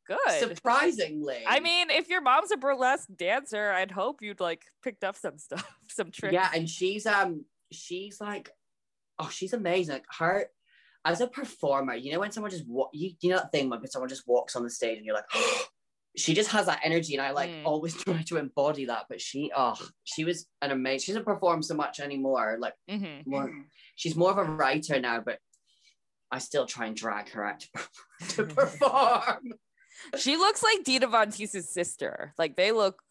[0.06, 0.18] Good.
[0.56, 5.16] Surprisingly, I mean, if your mom's a burlesque dancer, I'd hope you'd like picked up
[5.16, 6.32] some stuff, some tricks.
[6.32, 8.50] Yeah, and she's um she's like,
[9.18, 9.94] oh, she's amazing.
[9.94, 10.46] Like her
[11.04, 13.86] as a performer, you know when someone just wa- you, you know that thing when
[13.88, 15.30] someone just walks on the stage and you're like,
[16.16, 17.64] she just has that energy, and I like Mm.
[17.64, 19.06] always try to embody that.
[19.08, 21.06] But she, oh, she was an amazing.
[21.06, 22.56] She doesn't perform so much anymore.
[22.58, 23.52] Like hmm more,
[23.94, 25.38] she's more of a writer now, but
[26.30, 27.68] I still try and drag her out to,
[28.36, 29.52] to perform.
[30.18, 32.34] She looks like Dita Von Teese's sister.
[32.38, 33.02] Like they look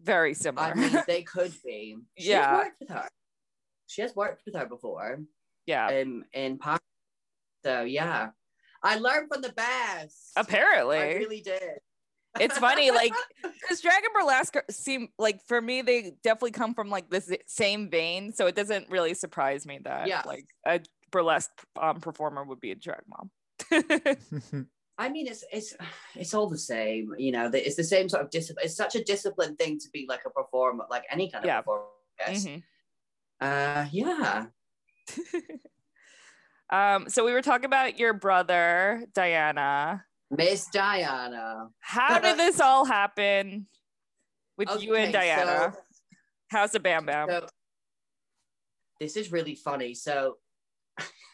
[0.00, 0.68] very similar.
[0.68, 1.96] I mean, they could be.
[2.18, 2.50] She Yeah.
[2.50, 3.08] has worked with her.
[3.86, 5.18] She has worked with her before.
[5.66, 5.90] yeah.
[5.90, 6.80] in in Paris.
[7.64, 8.30] So yeah,
[8.82, 10.30] I learned from the best.
[10.36, 10.98] Apparently.
[10.98, 11.78] I really did.
[12.38, 13.12] it's funny, like
[13.42, 17.90] because drag and burlesque seem like for me they definitely come from like this same
[17.90, 18.32] vein.
[18.32, 20.22] So it doesn't really surprise me that Yeah.
[20.26, 23.30] like a burlesque um, performer would be a drag mom.
[24.98, 25.74] I mean, it's it's
[26.16, 27.14] it's all the same.
[27.18, 28.66] You know, it's the same sort of discipline.
[28.66, 31.60] It's such a disciplined thing to be like a performer, like any kind of Yeah.
[31.60, 31.84] performer.
[32.26, 32.44] Guess.
[32.46, 32.62] Mhm.
[33.40, 34.46] Uh, yeah.
[36.70, 40.04] um, so we were talking about your brother Diana.
[40.30, 41.68] Miss Diana.
[41.80, 43.66] How did this all happen
[44.58, 45.72] with you and Diana?
[45.74, 45.80] so-
[46.50, 47.28] How's the Bam Bam?
[47.28, 47.46] So
[49.00, 49.94] this is really funny.
[49.94, 50.38] So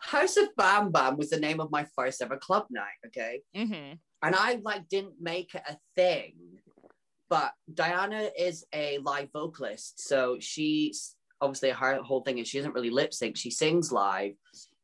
[0.00, 2.98] House of Bam Bam was the name of my first ever club night.
[3.06, 3.42] Okay.
[3.54, 6.34] hmm and I like didn't make it a thing.
[7.28, 12.74] But Diana is a live vocalist, so she's obviously her whole thing is she doesn't
[12.74, 14.32] really lip sync; she sings live.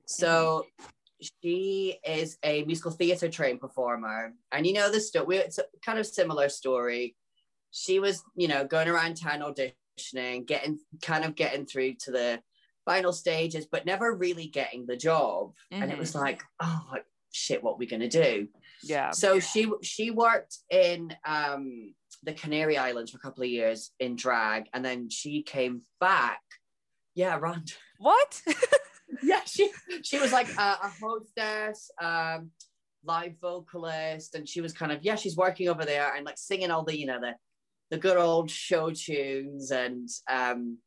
[0.04, 0.66] So
[1.42, 5.38] she is a musical theater trained performer, and you know the story.
[5.38, 7.16] It's a kind of similar story.
[7.72, 12.40] She was, you know, going around town auditioning, getting kind of getting through to the
[12.86, 15.52] final stages, but never really getting the job.
[15.70, 16.94] And it was like, oh,
[17.32, 18.48] shit, what are we gonna do?
[18.82, 19.10] Yeah.
[19.10, 24.16] So she she worked in um, the Canary Islands for a couple of years in
[24.16, 26.40] drag, and then she came back.
[27.14, 27.74] Yeah, around.
[27.98, 28.42] What?
[29.22, 29.70] yeah, she
[30.02, 32.50] she was like a, a hostess, um,
[33.04, 36.70] live vocalist, and she was kind of yeah, she's working over there and like singing
[36.70, 37.34] all the you know the
[37.90, 40.78] the good old show tunes and um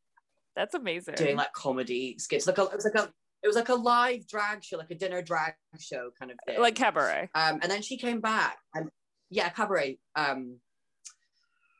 [0.60, 1.14] That's amazing.
[1.14, 2.46] doing like comedy skits.
[2.46, 3.10] Like a, it was like a
[3.42, 6.60] it was like a live drag show, like a dinner drag show kind of thing.
[6.60, 7.30] like cabaret.
[7.34, 8.90] Um, and then she came back and
[9.30, 9.98] yeah, cabaret.
[10.14, 10.58] Um,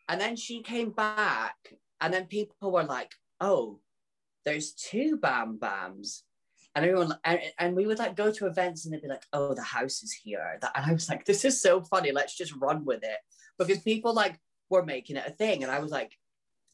[0.09, 1.57] and then she came back,
[2.01, 3.81] and then people were like, "Oh,
[4.47, 6.23] there's two Bam Bams,"
[6.75, 9.55] and everyone and, and we would like go to events and they'd be like, "Oh,
[9.55, 12.13] the house is here," that, and I was like, "This is so funny.
[12.13, 13.19] Let's just run with it,"
[13.59, 14.41] because people like
[14.71, 16.17] were making it a thing, and I was like,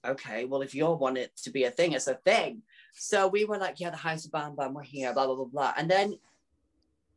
[0.06, 2.62] "Okay, well, if you all want it to be a thing, it's a thing."
[2.94, 5.44] So we were like, "Yeah, the house of Bam Bam, we're here," blah blah blah
[5.44, 6.18] blah, and then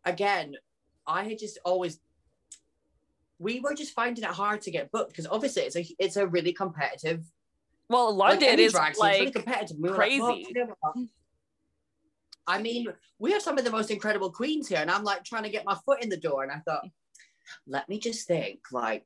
[0.06, 0.56] again,
[1.08, 2.00] I had just always
[3.40, 6.28] we were just finding it hard to get booked because obviously it's a it's a
[6.28, 7.24] really competitive
[7.90, 9.78] Well, like London any is drag scene, it's really like competitive.
[9.80, 10.20] We like, crazy.
[10.20, 10.96] what?
[12.48, 12.88] I mean,
[13.20, 15.66] we have some of the most incredible queens here, and I'm like trying to get
[15.66, 16.84] my foot in the door, and I thought,
[17.68, 19.06] let me just think, like,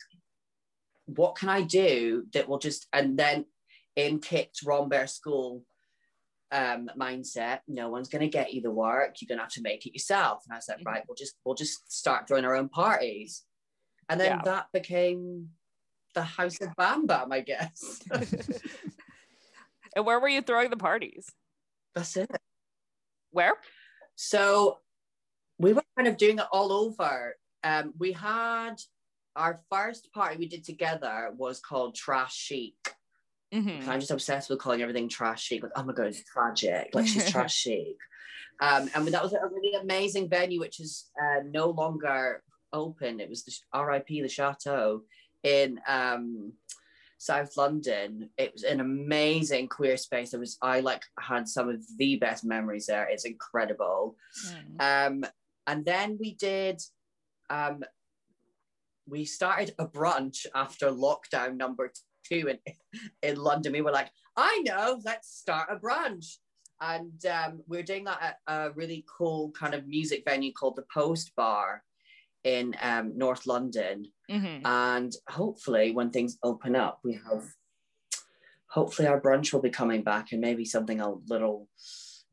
[1.05, 3.45] what can I do that will just, and then
[3.95, 5.63] in kicked Rambert School
[6.51, 9.15] um, mindset, no one's going to get you the work.
[9.19, 10.43] You're going to have to make it yourself.
[10.47, 10.86] And I said, Mhm.
[10.86, 13.43] right, we'll just we'll just start throwing our own parties,
[14.10, 14.41] and then Yeah.
[14.43, 15.51] that became
[16.13, 17.99] the House of Bam Bam, I guess.
[19.95, 21.27] and where were you throwing the parties?
[21.95, 22.29] That's it.
[23.32, 23.56] Where?
[24.15, 24.79] So
[25.58, 27.36] we were kind of doing it all over.
[27.63, 28.75] Um, we had
[29.36, 32.75] our first party we did together was called Trash Chic.
[33.53, 33.87] Mhm.
[33.87, 35.63] I'm just obsessed with calling everything trash chic.
[35.63, 36.89] Like, oh my god, it's tragic.
[36.93, 37.97] Like she's trash chic.
[38.59, 43.19] Um, and that was a really amazing venue, which is uh, no longer open.
[43.19, 44.21] It was the R.I.P.
[44.21, 45.03] the Chateau
[45.43, 46.53] in um,
[47.17, 48.29] South London.
[48.37, 50.31] It was an amazing queer space.
[50.31, 53.07] There was I like had some of the best memories there.
[53.09, 54.15] It's incredible.
[54.79, 55.07] Mm.
[55.07, 55.25] Um,
[55.67, 56.81] and then we did,
[57.49, 57.83] um,
[59.07, 61.91] we started a brunch after lockdown number
[62.23, 62.59] two in,
[63.21, 63.73] in London.
[63.73, 66.38] We were like, I know, let's start a brunch.
[66.81, 70.75] And um, we are doing that at a really cool kind of music venue called
[70.75, 71.83] the Post Bar
[72.43, 74.05] in um, North London.
[74.29, 74.65] Mhm.
[74.65, 77.45] And hopefully, when things open up, we have,
[78.67, 81.69] hopefully, our brunch will be coming back and maybe something a little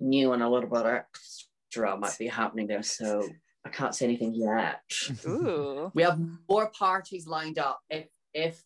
[0.00, 2.82] new and a little bit extra might be happening there.
[2.82, 3.28] So
[3.64, 4.80] I can't say anything yet.
[5.26, 8.64] Ooh, We have more parties lined up if if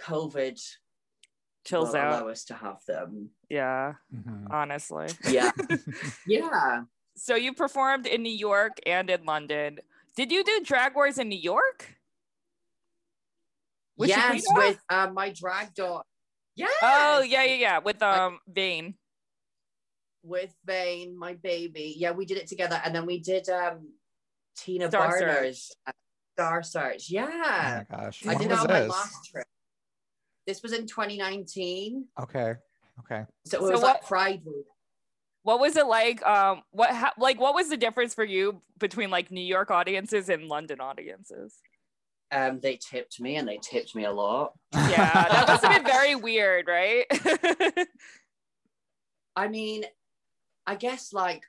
[0.00, 0.60] COVID
[1.64, 2.22] chills will out.
[2.22, 3.30] allow us to have them.
[3.50, 4.46] Yeah, Mhm.
[4.50, 5.08] honestly.
[5.28, 5.50] Yeah,
[6.26, 6.82] yeah.
[7.16, 9.80] So you performed in New York and in London.
[10.16, 11.96] Did you do Drag Wars in New York?
[13.96, 14.56] With yes, Shaquita?
[14.56, 16.04] with uh, my drag daughter.
[16.54, 16.66] Yeah.
[16.82, 17.78] Oh yeah, yeah, yeah.
[17.78, 18.94] With I- um Vane.
[20.22, 21.94] with Vane, my baby.
[21.96, 23.92] Yeah, we did it together, and then we did um
[24.56, 25.92] Tina Star Burner's uh,
[26.36, 27.02] Star Search.
[27.10, 28.22] Oh Yeah, my gosh.
[28.24, 28.90] I When did was that on my this?
[28.90, 29.46] last trip.
[30.48, 32.54] This was in 2019, Okay.
[33.00, 33.24] Okay.
[33.44, 34.64] so it So was what- like Pride Week.
[35.42, 36.24] What was it like?
[36.26, 40.28] Um, what ha- like what was the difference for you between like New York audiences
[40.30, 41.54] and London audiences?
[42.32, 44.52] Um, they tipped me, and they tipped me a lot.
[44.74, 47.04] Yeah, that must have been very weird, right?
[49.36, 49.84] I mean,
[50.66, 51.42] I guess like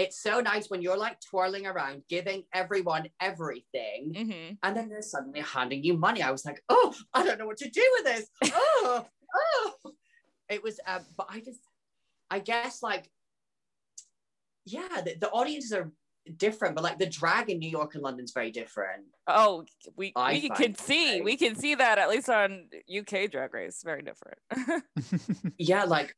[0.00, 5.02] it's so nice when you're like twirling around, giving everyone everything, hmm and then they're
[5.02, 6.22] suddenly handing you money.
[6.22, 8.30] I was like, oh, I don't know what to do with this.
[8.54, 9.92] Oh, oh.
[10.48, 11.60] It was, um, but I just,
[12.30, 13.10] I guess like,
[14.64, 15.92] yeah, the, the audiences are
[16.36, 19.04] different, but like the drag in New York and London's very different.
[19.26, 19.64] Oh,
[19.96, 23.82] we I we can see we can see that at least on UK Drag Race.
[23.84, 24.38] Very different.
[25.58, 26.14] Yeah, like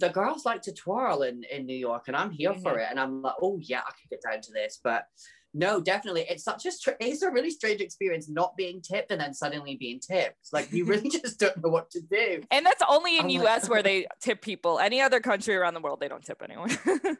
[0.00, 2.82] the girls like to twirl in, in New York, and I'm here for Mhm.
[2.82, 2.86] it.
[2.90, 4.80] And I'm like, oh yeah, I can get down to this.
[4.82, 5.04] But
[5.52, 9.20] no, definitely, it's such a str- it's a really strange experience not being tipped and
[9.20, 10.48] then suddenly being tipped.
[10.52, 12.42] Like you really just don't know what to do.
[12.50, 14.78] and that's only in I'm like- US where they tip people.
[14.78, 16.70] Any other country around the world, they don't tip anyone.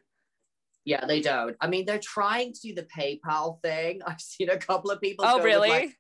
[0.87, 1.57] Yeah, they don't.
[1.61, 4.01] I mean, they're trying to do the PayPal thing.
[4.07, 5.27] I've seen a couple of people.
[5.27, 5.69] oh, go with, really?
[5.69, 5.97] like,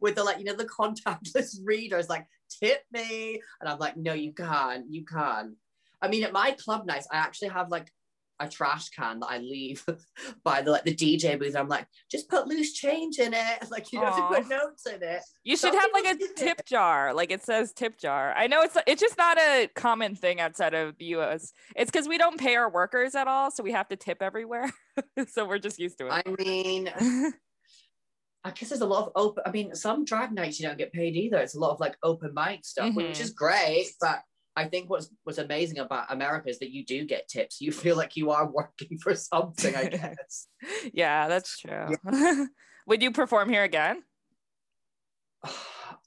[0.00, 2.26] with the like you know the contactless readers like
[2.62, 5.54] tip me and i'm like no you can't you can't
[6.02, 7.90] i mean at my club nights i actually have like
[8.38, 9.82] a trash can that i leave
[10.44, 13.90] by the like the dj booth i'm like just put loose change in it like
[13.92, 17.14] you to put notes in it You should have like a tip jar.
[17.14, 18.34] Like it says tip jar.
[18.36, 21.52] I know it's it's just not a common thing outside of the US.
[21.76, 24.70] It's because we don't pay our workers at all, so we have to tip everywhere.
[25.28, 26.12] so we're just used to it.
[26.12, 26.90] i mean
[28.44, 30.92] i guess there's a lot of open i mean some drag nights you don't get
[30.92, 33.20] paid either it's a lot of like open mic stuff which Mhm.
[33.20, 34.20] is great but
[34.56, 37.60] I think what's what's amazing about America is that you do get tips.
[37.60, 40.48] You feel like you are working for something, I guess.
[40.94, 41.96] yeah, that's true.
[42.86, 44.02] Would you perform here again?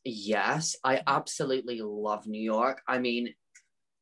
[0.03, 2.81] yes, I absolutely love New York.
[2.87, 3.33] I mean,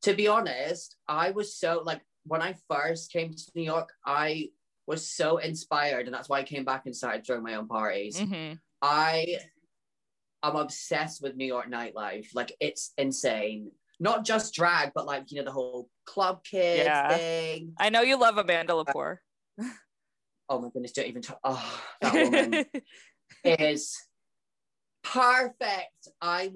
[0.02, 4.48] to be honest, I was so like when I first came to New York, I
[4.86, 8.18] was so inspired, and that's why I came back and started throwing my own parties.
[8.18, 9.38] hmm I
[10.42, 12.28] am obsessed with New York nightlife.
[12.32, 13.72] Like it's insane.
[14.00, 17.18] Not just drag, but like you know the whole club kid Yeah.
[17.18, 17.74] thing.
[17.78, 19.18] I know you love Amanda Lepore.
[20.50, 20.92] Oh my goodness!
[20.92, 21.38] Don't even talk.
[21.44, 22.64] Oh, that woman
[23.44, 23.94] is
[25.04, 26.08] perfect.
[26.22, 26.52] I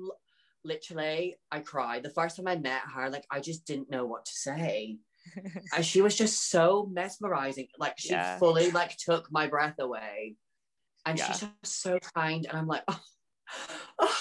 [0.64, 3.10] literally I cried the first time I met her.
[3.10, 4.98] Like I just didn't know what to say.
[5.74, 7.68] And she was just so mesmerizing.
[7.78, 8.38] Like she Yeah.
[8.38, 10.36] fully like took my breath away.
[11.06, 11.26] And Yeah.
[11.26, 12.46] she's just so kind.
[12.46, 13.00] And I'm like, oh,
[14.00, 14.18] oh,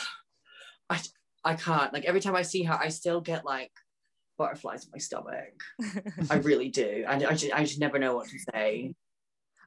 [0.90, 1.00] I
[1.44, 1.92] I can't.
[1.94, 3.72] Like every time I see her, I still get like
[4.38, 5.54] butterflies in my stomach.
[6.30, 7.06] I really do.
[7.08, 8.94] And I just I just never know what to say.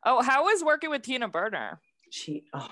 [0.05, 1.81] oh, how was working with Tina Burner?
[2.11, 2.69] She oh.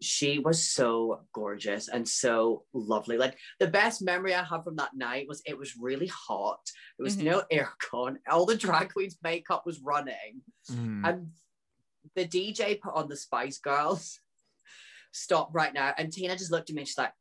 [0.00, 3.16] She was so gorgeous and so lovely.
[3.16, 6.60] Like the best memory I have from that night was it was really hot.
[6.98, 7.24] There was Mhm.
[7.24, 8.16] no aircon.
[8.28, 10.42] All the drag queens' makeup was running.
[10.70, 11.08] Mm.
[11.08, 11.32] And
[12.14, 14.20] the DJ put on the Spice Girls.
[15.14, 15.94] Stop right now.
[15.96, 17.12] And Tina just looked at me and she's like,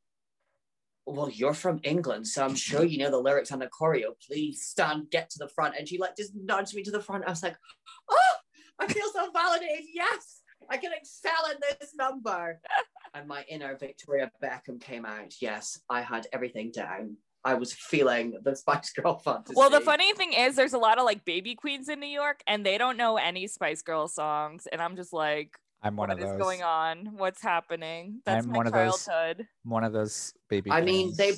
[1.06, 4.14] Well, you're from England, so I'm sure you know the lyrics on the choreo.
[4.28, 5.76] Please stand, get to the front.
[5.78, 7.26] And she like just nudged me to the front.
[7.26, 7.56] I was like,
[8.10, 8.36] Oh,
[8.80, 9.86] I feel so validated.
[9.94, 12.60] Yes, I can excel in this number.
[13.16, 15.36] And my inner Victoria Beckham came out.
[15.40, 17.18] Yes, I had everything down.
[17.46, 19.54] I was feeling the Spice Girl fantasy.
[19.56, 22.42] Well, the funny thing is, there's a lot of like baby queens in New York,
[22.48, 26.18] and they don't know any Spice Girl songs, and I'm just like, I'm one what
[26.18, 26.42] of is those.
[26.42, 27.10] going on?
[27.18, 28.22] What's happening?
[28.26, 29.48] That's I'm my one of those- childhood.
[29.64, 30.72] One of those baby.
[30.72, 31.34] I mean, they.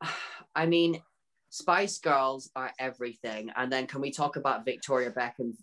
[0.54, 1.00] I mean,
[1.50, 5.62] Spice Girls are everything, and then can we talk about Victoria Beckham's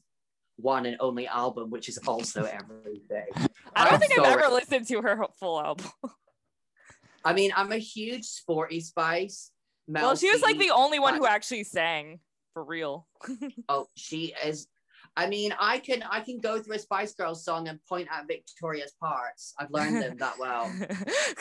[0.58, 3.26] one and only album, which is also everything?
[3.76, 5.88] I don't I'm think I've ever listened to her full album.
[7.26, 9.52] I mean, I'm a huge sporty Spice.
[9.88, 12.20] Mel well, she was like the only one who actually sang
[12.54, 13.08] for real.
[13.70, 14.68] Oh, she is.
[15.18, 18.28] I mean, I can I can go through a Spice Girls song and point at
[18.28, 19.54] Victoria's parts.
[19.58, 20.72] I've learned them that well.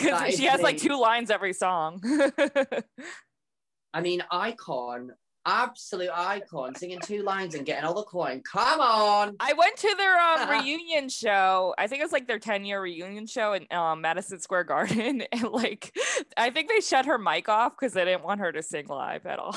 [0.00, 2.00] That she has like two lines every song.
[3.94, 5.12] I mean, icon,
[5.46, 8.42] absolute icon, singing two lines and getting all the coin.
[8.50, 9.36] Come on.
[9.40, 11.74] I went to their um, reunion show.
[11.78, 15.22] I think it was like their 10 year reunion show in um, Madison Square Garden.
[15.32, 15.96] And like,
[16.36, 19.26] I think they shut her mic off because they didn't want her to sing live
[19.26, 19.56] at all.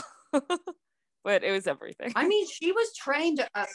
[1.24, 2.14] but it was everything.
[2.16, 3.70] I mean, she was trained at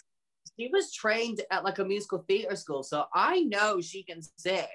[0.59, 4.67] she was trained at like a musical theater school, so I know she can sing.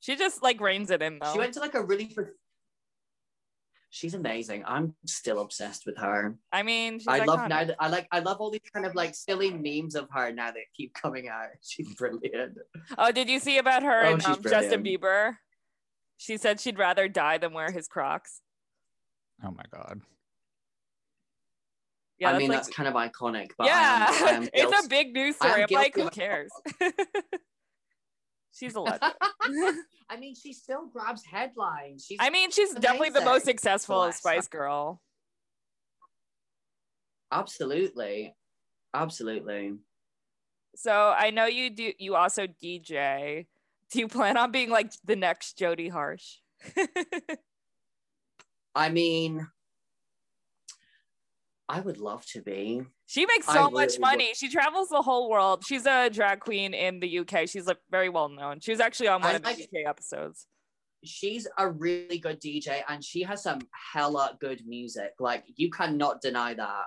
[0.00, 1.32] She just like reins it in though.
[1.32, 2.26] She went to like a really pro-
[3.94, 4.64] She's amazing.
[4.66, 6.34] I'm still obsessed with her.
[6.50, 8.94] I mean, she's I love now that I like I love all these kind of
[8.94, 11.48] like silly memes of her now that keep coming out.
[11.62, 12.56] She's brilliant.
[12.96, 14.82] Oh, did you see about her Oh, and um, Justin.
[14.82, 15.36] Bieber?
[16.16, 18.40] She said she'd rather die than wear his Crocs.
[19.44, 20.00] Oh my god.
[22.22, 24.48] Yeah, I that's mean like, that's kind of iconic, but yeah, I am, I am
[24.52, 25.64] it's a big news story.
[25.64, 26.52] I'm like, who cares?
[28.52, 29.14] She's a legend.
[30.08, 32.04] I mean, she still grabs headlines.
[32.06, 34.12] She's I mean, she's definitely the most successful.
[34.12, 35.00] Spice Girl.
[37.32, 38.36] absolutely,
[38.94, 39.78] absolutely.
[40.76, 41.92] So I know you do.
[41.98, 43.48] You also DJ.
[43.90, 46.36] Do you plan on being like the next Jodie Harsh?
[48.76, 49.48] I mean,
[51.72, 52.82] I would love to be.
[53.06, 54.30] she makes I so much really money.
[54.34, 55.64] She travels the whole world.
[55.66, 57.48] She's a drag queen in the UK.
[57.48, 58.60] She's like very well known.
[58.60, 60.46] She was actually on one I of the like- UK episodes.
[61.02, 63.60] She's a really good DJ and she has some
[63.94, 65.12] hella good music.
[65.18, 66.84] Like you cannot deny that.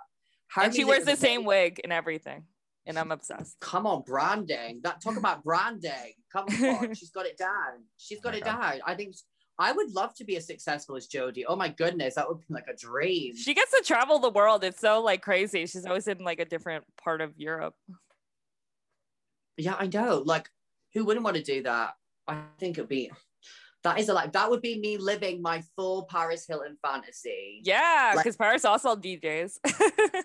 [0.52, 2.44] Her and she wears the same wig and everything.
[2.86, 3.58] And I'm obsessed.
[3.62, 4.82] Come on, branding.
[4.84, 6.14] That talk about branding.
[6.32, 7.84] Come on, she's got it down.
[7.98, 8.62] She's got my it God.
[8.62, 8.80] down.
[8.86, 9.16] I think
[9.58, 11.44] I would love to be as successful as Jodie.
[11.48, 13.36] Oh my goodness, that would be like a dream.
[13.38, 14.64] She gets to travel the world.
[14.64, 15.66] It's so like crazy.
[15.66, 17.76] She's always in like a different part of Europe.
[19.58, 20.22] Yeah, I know.
[20.26, 20.50] Like,
[20.94, 21.94] who wouldn't want to do that?
[22.28, 23.12] I think it'd be
[23.84, 27.62] that is a like that would be me living my full Paris Hilton fantasy.
[27.64, 29.60] Yeah, Like- because Paris also DJs.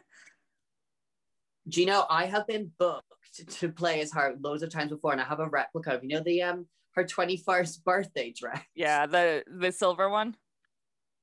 [1.68, 3.04] Do you know I have been booked
[3.60, 6.08] to play as her loads of times before, and I have a replica of you
[6.08, 8.62] know the um her twenty first birthday dress.
[8.74, 10.36] yeah, the the silver one.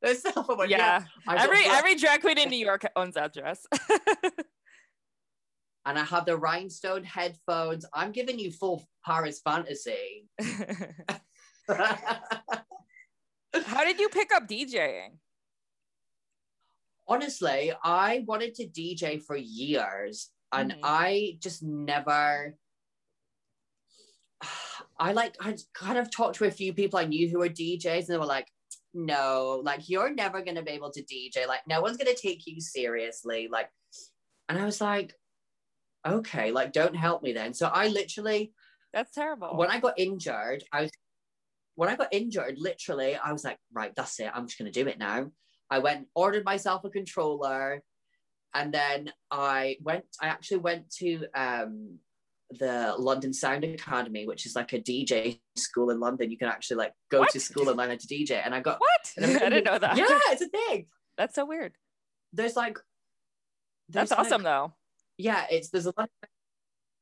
[0.01, 1.03] The silver one, yeah.
[1.25, 3.65] Got Every every drag queen in New York owns that dress.
[5.85, 7.85] and I have the rhinestone headphones.
[7.93, 10.27] I'm giving you full Paris fantasy.
[13.65, 15.17] How did you pick up DJing?
[17.07, 20.79] Honestly, I wanted to DJ for years and Mhm.
[20.83, 22.55] I just never.
[24.99, 27.99] I like, I kind of talked to a few people I knew who were DJs
[27.99, 28.47] and they were like,
[28.93, 31.47] no, like you're never going to be able to DJ.
[31.47, 33.47] Like, no one's going to take you seriously.
[33.51, 33.69] Like,
[34.49, 35.13] and I was like,
[36.05, 37.53] okay, like, don't help me then.
[37.53, 38.53] So I literally,
[38.93, 39.55] That's terrible.
[39.55, 40.91] when I got injured, I was
[41.75, 44.31] when I got injured, literally, I was like, right, that's it.
[44.33, 45.29] I'm just gonna do it now.
[45.69, 47.83] I went, ordered myself a controller,
[48.55, 51.99] and then I went, I actually went to um
[52.51, 56.31] the London Sound Academy, which is like a DJ school in London.
[56.31, 57.29] You can actually like go What?
[57.31, 58.41] to school and learn how to DJ.
[58.43, 59.13] And I got what?
[59.17, 59.97] and I didn't know that.
[59.97, 60.87] Yeah, it's a thing.
[61.17, 61.73] That's so weird.
[62.33, 62.77] There's like
[63.89, 64.73] That's there's, like- awesome though.
[65.17, 66.09] yeah, it's there's a lot.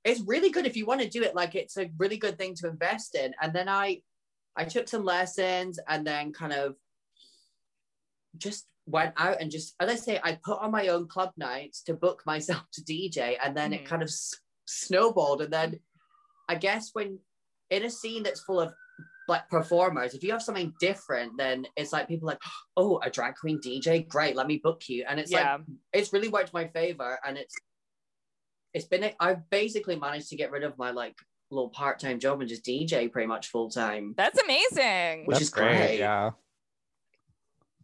[0.04, 1.36] It's really good if you want to do it.
[1.36, 3.34] Like it's a really good thing to invest in.
[3.42, 4.02] And then I,
[4.56, 6.76] I took some lessons and then kind of
[8.38, 11.82] just went out and just, as I say, I put on my own club nights
[11.84, 13.76] to book myself to DJ, and then Mhm.
[13.78, 14.12] it kind of
[14.66, 15.42] snowballed.
[15.42, 15.80] And then
[16.50, 17.20] I guess when
[17.70, 18.74] in a scene that's full of
[19.28, 22.42] like performers, if you have something different, then it's like people like,
[22.78, 25.06] oh, a drag queen DJ, great, let me book you.
[25.08, 25.54] And it's Yeah.
[25.56, 25.62] like
[25.94, 27.56] it's really worked my favor and it's
[28.74, 31.16] it's been i've basically managed to get rid of my like
[31.50, 35.26] little part-time job and just dj pretty much full-time That's amazing.
[35.26, 36.00] Which That's is great.
[36.00, 36.32] Yeah.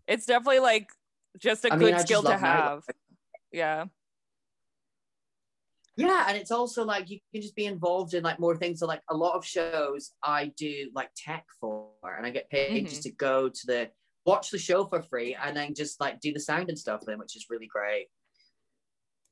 [0.08, 0.90] It's definitely like
[1.40, 2.84] just a I good I just skill to have.
[3.54, 3.86] Yeah.
[5.98, 8.88] Yeah and it's also like you can just be involved in like more things so
[8.88, 13.04] like a lot of shows i do like tech for and i get paid just
[13.04, 13.90] to go to the
[14.26, 17.20] watch the show for free and then just like do the sound and stuff then
[17.20, 18.08] which is really great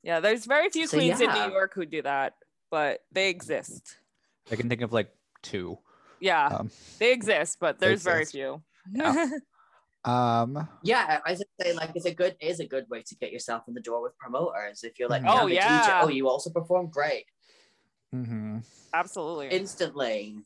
[0.03, 0.19] Yeah.
[0.21, 1.29] There's very few So, queens in.
[1.29, 2.33] New York who do that,
[2.71, 3.97] but they exist.
[4.51, 5.11] I can think of like
[5.43, 5.77] two.
[6.21, 6.47] Yeah.
[6.47, 8.61] Um, they exist, but they there's very few.
[8.91, 9.27] Yeah.
[10.05, 13.31] um, yeah as i say like it's a good is a good way to get
[13.31, 15.41] yourself in the door with promoters if you're like Mhm.
[15.41, 15.81] Oh, yeah.
[15.81, 16.03] DJ.
[16.03, 17.25] oh you also perform great
[18.13, 18.59] mm-hmm.
[18.93, 19.47] Absolutely.
[19.49, 20.37] instantly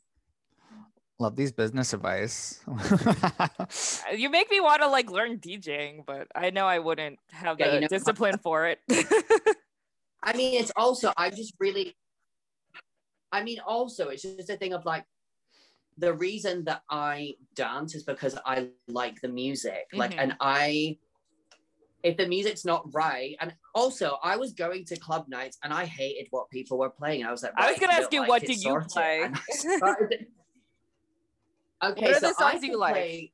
[1.19, 2.59] Love these business advice.
[4.17, 7.67] you make me want to like learn DJing, but I know I wouldn't have Yeah,
[7.69, 8.79] the you know- discipline for it.
[10.23, 11.95] I mean, it's also, I just really,
[13.31, 15.05] I mean, also, it's just a thing of like,
[15.97, 19.87] the reason that I dance is because I like the music.
[19.93, 20.19] Like, Mhm.
[20.19, 20.97] and I,
[22.03, 25.85] if the music's not right, and also I was going to club nights and I
[25.85, 27.23] hated what people were playing.
[27.25, 29.29] I was like, I was gonna ask you, like what do you play?
[29.49, 30.27] Started-
[31.83, 32.93] okay, What are so the songs I you like?
[32.93, 33.31] play-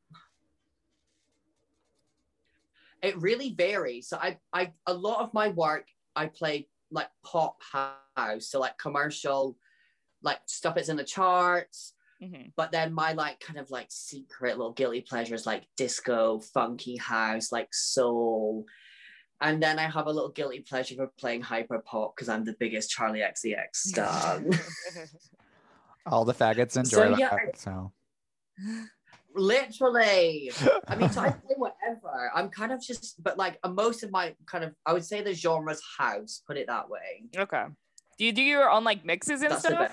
[3.02, 4.10] It really varies.
[4.10, 8.78] So I, I, a lot of my work, I play like pop house, so like
[8.78, 9.58] commercial,
[10.22, 11.94] like stuff that's in the charts.
[12.22, 12.52] Mhm.
[12.56, 17.52] But then my like kind of like secret little guilty pleasures like disco, funky house,
[17.52, 18.66] like soul.
[19.42, 22.56] And then I have a little guilty pleasure for playing hyper pop because I'm the
[22.60, 24.44] biggest Charli XCX star.
[26.06, 27.20] All the faggots enjoy So, that.
[27.20, 27.94] yeah, So
[29.34, 30.52] Literally.
[30.88, 32.32] I mean, so I play whatever.
[32.34, 35.22] I'm kind of just, but like uh, most of my kind of, I would say
[35.22, 37.24] the genre's house, put it that way.
[37.38, 37.66] okay.
[38.18, 39.92] Do you do your own like mixes and That's stuff?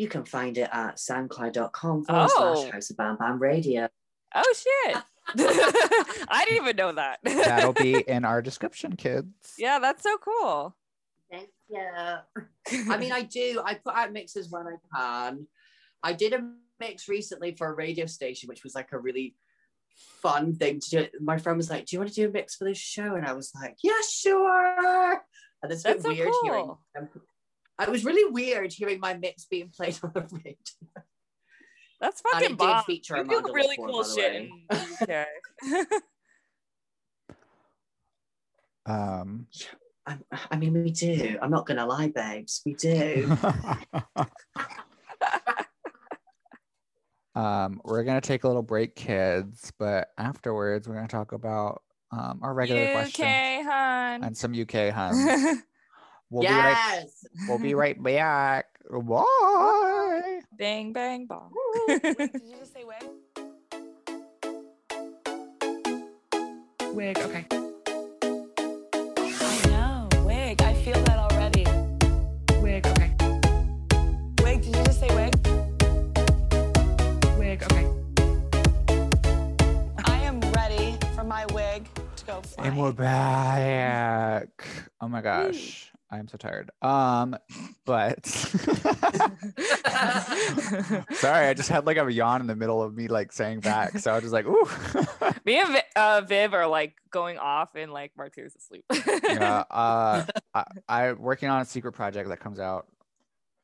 [0.00, 0.02] Best.
[0.02, 2.54] You can find it at soundcloud.com forward Oh.
[2.62, 3.88] slash House of Bam Bam Radio.
[4.34, 4.96] Oh shit.
[6.28, 7.18] I didn't even know that.
[7.24, 9.28] that'll be in our description, kids.
[9.58, 10.76] yeah, that's so cool.
[11.30, 11.80] Thank you.
[12.92, 13.62] I mean, I do.
[13.64, 15.46] I put out mixes when I can.
[16.02, 16.42] I did a
[16.80, 19.36] mix recently for a radio station, which was like a really
[20.22, 21.06] fun thing to do.
[21.20, 23.24] My friend was like, "Do you want to do a mix for this show?" And
[23.26, 25.22] I was like, "Yeah, sure."
[25.62, 26.64] And it's That's been so weird hearing.
[26.64, 26.80] cool.
[26.94, 27.08] them-
[27.80, 30.54] It was really weird hearing my mix being played on the radio.
[32.00, 32.84] That's And fucking it did bomb.
[32.84, 35.26] feature You do really Lepore, cool shit in the
[38.86, 39.46] Um,
[40.06, 40.16] I,
[40.50, 41.38] I mean, we do.
[41.40, 42.62] I'm not gonna lie, babes.
[42.64, 43.36] We do.
[47.34, 52.40] um, we're gonna take a little break, kids, but afterwards we're gonna talk about um
[52.42, 54.24] our regular questions hun.
[54.24, 55.62] and some UK huns.
[56.30, 57.00] We'll be right.
[57.02, 57.26] yes.
[57.48, 58.66] We'll be right back.
[58.88, 60.40] Bye.
[60.56, 61.50] bang, bang, bong.
[61.88, 63.04] Wait, did you just say wig?
[66.94, 67.46] Wig, okay.
[69.26, 70.62] I know, wig.
[70.62, 71.64] I feel that already.
[72.60, 73.12] Wig, okay.
[74.44, 75.34] Wig, did you just say wig?
[77.38, 77.86] Wig, okay.
[80.04, 82.70] I am ready for my wig to go flying.
[82.70, 84.64] And we're back.
[85.00, 86.70] Oh my gosh, I'm so tired.
[86.82, 87.36] Um,
[87.84, 88.26] but
[91.12, 93.98] sorry, I just had like a yawn in the middle of me like saying back,
[93.98, 94.68] so I was just like, ooh.
[95.44, 98.84] Me and Vi- uh, Viv are like going off and like Martu's asleep.
[99.24, 102.86] yeah, uh, I, I'm working on a secret project that comes out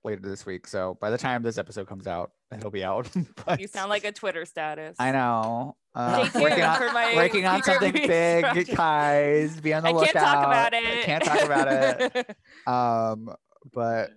[0.07, 0.66] later this week.
[0.66, 3.09] So by the time this episode comes out, it'll be out.
[3.44, 4.96] but you sound like a Twitter status.
[4.98, 5.76] I know.
[5.94, 9.61] Uh, working on my working on something big, guys.
[9.61, 10.12] Be on the I lookout.
[10.12, 11.04] can't talk about I it.
[11.04, 12.36] can't talk about it.
[12.66, 13.34] Um,
[13.72, 14.11] but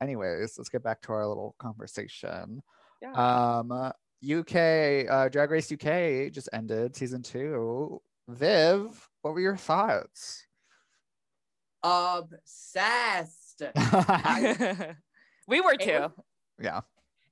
[0.00, 2.62] anyways, let's get back to our little conversation.
[3.00, 3.12] Yeah.
[3.12, 3.92] Um,
[4.24, 8.00] UK uh, Drag Race UK just ended season two.
[8.28, 10.46] Viv, what were your thoughts?
[11.82, 13.62] Obsessed.
[15.48, 15.92] we were It too.
[16.00, 16.12] was-
[16.60, 16.80] yeah,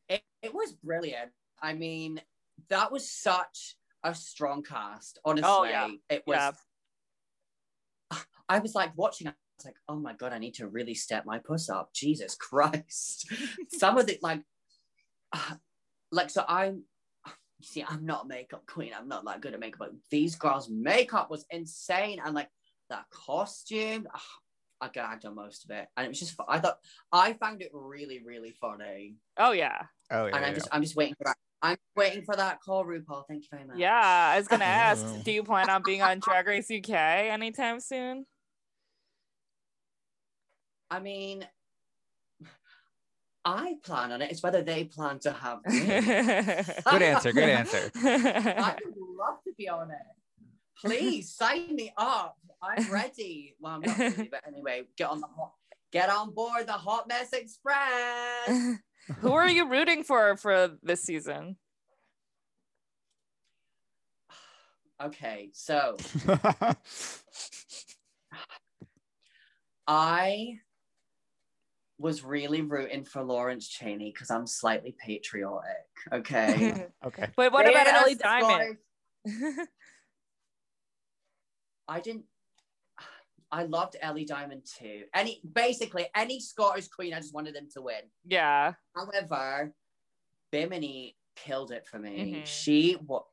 [0.08, 1.30] It, it was brilliant.
[1.62, 2.20] I mean,
[2.68, 5.18] that was such a strong cast.
[5.24, 5.88] Honestly, Oh, yeah.
[6.08, 6.36] it was.
[6.36, 6.52] Yeah.
[8.48, 9.28] I was like watching.
[9.28, 11.92] I was like, oh my god, I need to really step my puss up.
[11.94, 13.30] Jesus Christ!
[13.68, 14.42] Some of it, like,
[15.32, 15.54] uh,
[16.12, 16.44] like so.
[16.48, 16.84] I'm.
[17.26, 17.32] You
[17.66, 18.92] see, I'm not a makeup queen.
[18.98, 19.78] I'm not that good at makeup.
[19.80, 22.48] But these girls' makeup was insane, and like
[22.88, 24.08] that costume.
[24.12, 24.22] ah,
[24.80, 26.36] I gagged on most of it, and it was just.
[26.36, 26.78] fu- I thought
[27.12, 29.76] I found it really, really funny, Oh yeah.
[30.10, 30.36] oh yeah.
[30.36, 30.54] and I'm yeah.
[30.54, 31.36] just, I'm just waiting for that.
[31.62, 33.24] I'm waiting for that call, RuPaul.
[33.28, 33.76] Thank you very much.
[33.76, 34.30] Yeah.
[34.34, 34.68] I was gonna oh.
[34.68, 35.20] ask, Oh.
[35.24, 38.24] do you plan on being on Drag Race UK anytime soon?
[40.90, 41.46] I mean,
[43.44, 44.30] I plan on it.
[44.30, 45.80] It's whether they plan to have me.
[45.86, 47.32] Good answer.
[47.32, 47.90] Good answer.
[47.94, 49.96] I would love to be on it.
[50.78, 52.36] Please sign me up.
[52.62, 53.56] I'm ready.
[53.60, 55.52] Well, I'm not ready, but anyway, get on the hot,
[55.92, 58.76] get on board the Hot Mess Express.
[59.20, 61.56] Who are you rooting for for this season?
[65.02, 65.96] Okay, so
[69.86, 70.58] I
[71.98, 75.86] was really rooting for Lawrence Chaney because I'm slightly patriotic.
[76.12, 76.86] Okay.
[77.06, 77.28] okay.
[77.34, 78.76] but what about They Ellie Diamond?
[81.88, 82.24] I didn't.
[83.52, 85.04] I loved Ellie Diamond too.
[85.14, 88.02] Any basically any Scottish queen, I just wanted them to win.
[88.24, 88.74] yeah.
[88.94, 89.72] However,
[90.52, 92.34] Bimini killed it for me.
[92.42, 92.46] Mhm.
[92.46, 93.24] She what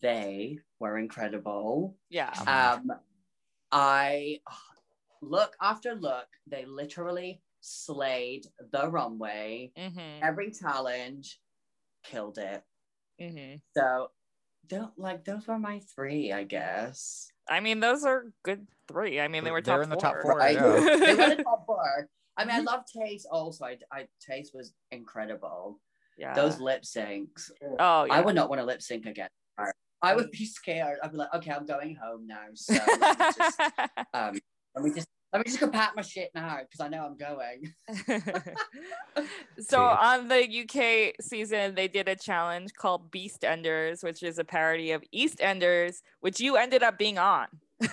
[0.00, 1.96] they were incredible.
[2.10, 2.32] Yeah.
[2.46, 2.92] Um,
[3.72, 4.40] I
[5.22, 9.72] look after look, they literally slayed the runway.
[9.76, 10.22] Mm-hmm.
[10.22, 11.40] Every challenge
[12.04, 12.62] killed it.
[13.20, 13.56] Mm-hmm.
[13.76, 14.10] So,
[14.66, 17.30] don't like those were my three, I guess.
[17.48, 19.20] I mean, those are good three.
[19.20, 20.02] I mean, they were They're top in the four.
[20.02, 20.54] top four, Right.
[20.54, 20.96] yeah.
[20.96, 22.08] they were the top four.
[22.36, 23.64] I mean, I love Tayce also.
[23.64, 25.80] I, I Tayce was incredible.
[26.18, 26.34] yeah.
[26.34, 27.50] Those lip syncs.
[27.78, 28.12] Oh yeah.
[28.12, 29.28] I would not want to lip sync again.
[30.02, 30.98] I would be scared.
[31.02, 32.42] I'd be like, okay, I'm going home now.
[32.54, 33.60] So let me just,
[34.14, 34.38] um,
[34.74, 37.16] let me just let me just go pack my shit now because I know I'm
[37.16, 37.74] going.
[39.60, 39.76] so Tea.
[39.76, 44.92] on the UK season, they did a challenge called Beast Enders, which is a parody
[44.92, 47.48] of EastEnders, which you ended up being on.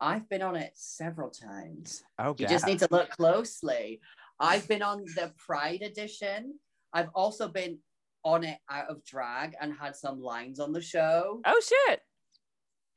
[0.00, 2.04] I've been on it several times.
[2.18, 4.00] Oh, You just need to look closely.
[4.38, 6.54] I've been on the Pride edition.
[6.92, 7.78] I've also been
[8.24, 11.40] on it out of drag and had some lines on the show.
[11.44, 12.00] oh shit!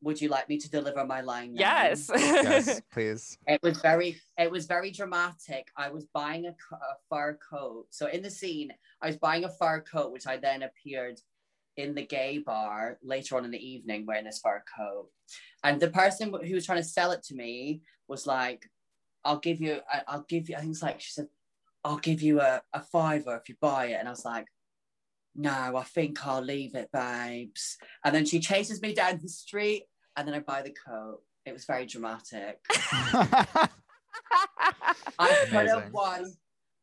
[0.03, 1.53] Would you like me to deliver my line?
[1.53, 1.61] now?
[1.61, 2.09] Yes.
[2.15, 3.37] yes, please.
[3.47, 5.67] It was very, it was very dramatic.
[5.77, 7.85] I was buying a, a fur coat.
[7.91, 8.71] So in the scene,
[9.01, 11.19] I was buying a fur coat, which I then appeared
[11.77, 15.07] in the gay bar later on in the evening wearing this fur coat.
[15.63, 18.65] And the person who was trying to sell it to me was like,
[19.23, 21.27] "I'll give you, I- I'll give you." I think it's like she said,
[21.83, 24.47] "I'll give you a, a fiver if you buy it." And I was like,
[25.35, 29.83] "No, I think I'll leave it, babes." And then she chases me down the street,
[30.15, 31.21] and then I buy the coat.
[31.45, 32.59] It was very dramatic.
[32.69, 33.69] I
[35.49, 36.25] could have won.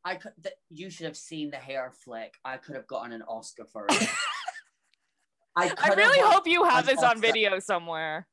[0.05, 0.33] I could.
[0.43, 2.35] Th- you should have seen the hair flick.
[2.45, 4.09] I could have gotten an Oscar for it.
[5.57, 8.26] I, I really hope you have an this on video somewhere.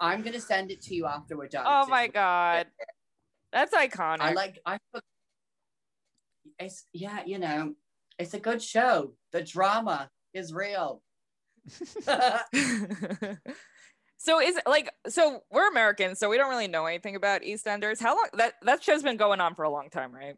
[0.00, 1.64] I'm gonna send it to you after we're done.
[1.66, 2.66] Oh 'cause my god,
[3.52, 4.20] that's iconic.
[4.20, 4.58] I like.
[4.64, 4.78] I.
[6.58, 7.74] It's yeah, you know,
[8.18, 9.14] it's a good show.
[9.32, 11.02] The drama is real.
[14.22, 18.00] so is it like so we're Americans, so we don't really know anything about EastEnders.
[18.00, 20.36] How long that that show's been going on for a long time, right?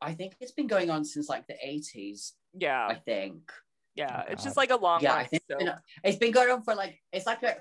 [0.00, 2.32] I think it's been going on since like the 80s.
[2.54, 3.50] Yeah, I think.
[3.96, 4.22] yeah.
[4.24, 5.18] Oh, it's just like a long yeah, run.
[5.18, 7.56] I think so- it's been, it's been going on for like it's like a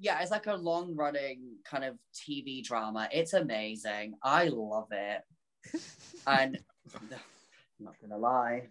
[0.00, 3.08] yeah, it's like a long running kind of TV drama.
[3.12, 4.14] It's amazing.
[4.24, 5.22] I love it.
[6.26, 6.58] And
[6.96, 7.08] I'm
[7.78, 8.64] not gonna lie,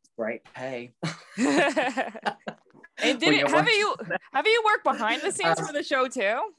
[0.00, 0.94] it's great pay.
[3.02, 3.94] and did it have watching- you
[4.32, 6.52] have you worked behind the scenes Uh, for the show too?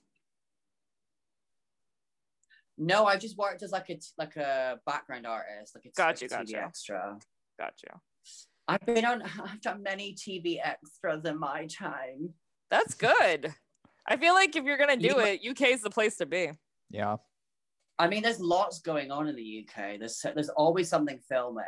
[2.78, 5.94] No, I just worked as like a t- like a background artist, like a, t-
[5.96, 6.64] Gotcha, like a TV gotcha.
[6.66, 7.20] extra.
[7.60, 8.02] Gotcha.
[8.68, 9.22] I've been on.
[9.44, 12.34] I've done many TV extras in my time.
[12.70, 13.54] That's good.
[14.08, 15.26] I feel like if you're gonna do Yeah.
[15.26, 16.52] it, UK is the place to be.
[16.90, 17.18] Yeah.
[18.00, 19.98] I mean, there's lots going on in the UK.
[20.00, 21.66] There's there's always something filming,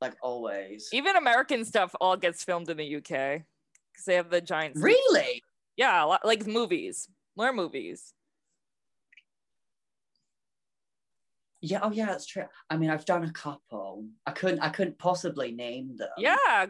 [0.00, 0.88] like always.
[0.92, 3.44] Even American stuff all gets filmed in the UK
[3.96, 4.76] because they have the giant.
[4.76, 4.96] studios.
[5.10, 5.42] Really?
[5.76, 7.08] Yeah, a lot- like movies.
[7.36, 8.12] More movies.
[11.62, 11.80] Yeah.
[11.82, 12.06] Oh, yeah.
[12.06, 12.44] That's true.
[12.70, 14.06] I mean, I've done a couple.
[14.26, 14.60] I couldn't.
[14.60, 16.08] I couldn't possibly name them.
[16.18, 16.66] Yeah,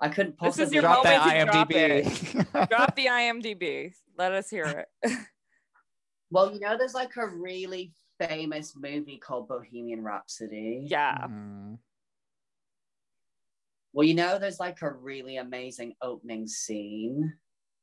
[0.00, 0.74] I couldn't This is possibly.
[0.76, 2.68] your Drop that moment to drop IMDb.
[2.70, 3.92] drop the IMDb.
[4.16, 5.12] Let us hear it.
[6.32, 10.86] Well, you know, there's like a really famous movie called Bohemian Rhapsody.
[10.88, 11.26] yeah.
[11.26, 11.78] Mhm.
[13.92, 17.34] Well, you know, there's like a really amazing opening scene.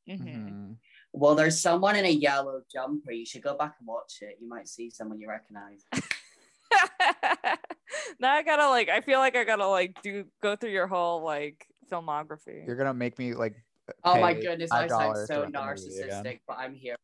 [0.08, 0.20] Mhm.
[0.20, 0.78] Mhm.
[1.14, 3.12] Well, there's someone in a yellow jumper.
[3.12, 4.38] You should go back and watch it.
[4.40, 5.84] You might see someone you recognize.
[8.20, 8.90] now I gotta like.
[8.90, 12.66] I feel like I gotta like do go through your whole like filmography.
[12.66, 13.56] You're gonna make me like.
[14.04, 16.24] Oh my goodness, I sound so rent the movie again.
[16.26, 16.96] narcissistic, but I'm here.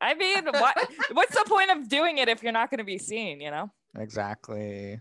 [0.00, 0.76] I mean, what
[1.12, 3.40] what's the point of doing it if you're not gonna be seen?
[3.40, 3.70] You know.
[3.98, 5.00] Exactly.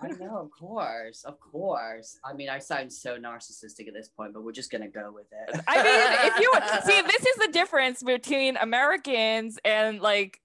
[0.00, 2.18] I know, of course, of course.
[2.24, 5.26] I mean, I sound so narcissistic at this point, but we're just gonna go with
[5.32, 5.60] it.
[5.66, 6.52] I mean, if you
[6.86, 10.40] see, this is the difference between Americans and like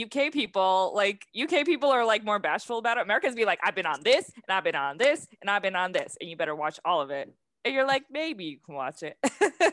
[0.00, 0.92] UK people.
[0.94, 3.02] Like UK people are like more bashful about it.
[3.02, 5.76] Americans be like, I've been on this, and I've been on this, and I've been
[5.76, 7.32] on this, and you better watch all of it.
[7.64, 9.18] And you're like, maybe you can watch it.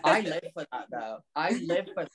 [0.03, 1.19] I live for that though.
[1.35, 2.05] I live for.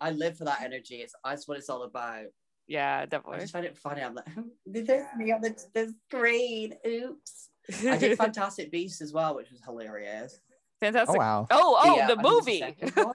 [0.00, 0.96] I live for that energy.
[0.96, 2.26] It's that's what it's all about.
[2.66, 3.36] Yeah, definitely.
[3.38, 4.02] I just find it funny.
[4.02, 4.26] I'm like,
[4.66, 6.74] there's me on the, the screen.
[6.86, 7.50] Oops.
[7.86, 10.38] I did Fantastic Beasts as well, which was hilarious.
[10.40, 10.46] Oh
[10.80, 11.18] Fantastic.
[11.18, 11.46] wow.
[11.50, 12.58] Oh, oh, uh, the movie.
[12.60, 13.14] second one.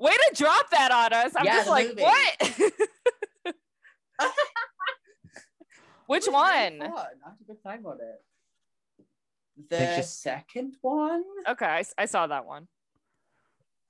[0.00, 1.32] Way to drop that on us.
[1.36, 2.02] I'm Yeah, just like, movie.
[2.02, 3.54] what?
[6.06, 6.90] Which It was really one?
[6.90, 7.06] fun.
[7.24, 8.24] I had a good time on it.
[9.70, 11.22] The just- second one.
[11.48, 12.66] Okay, I saw that one.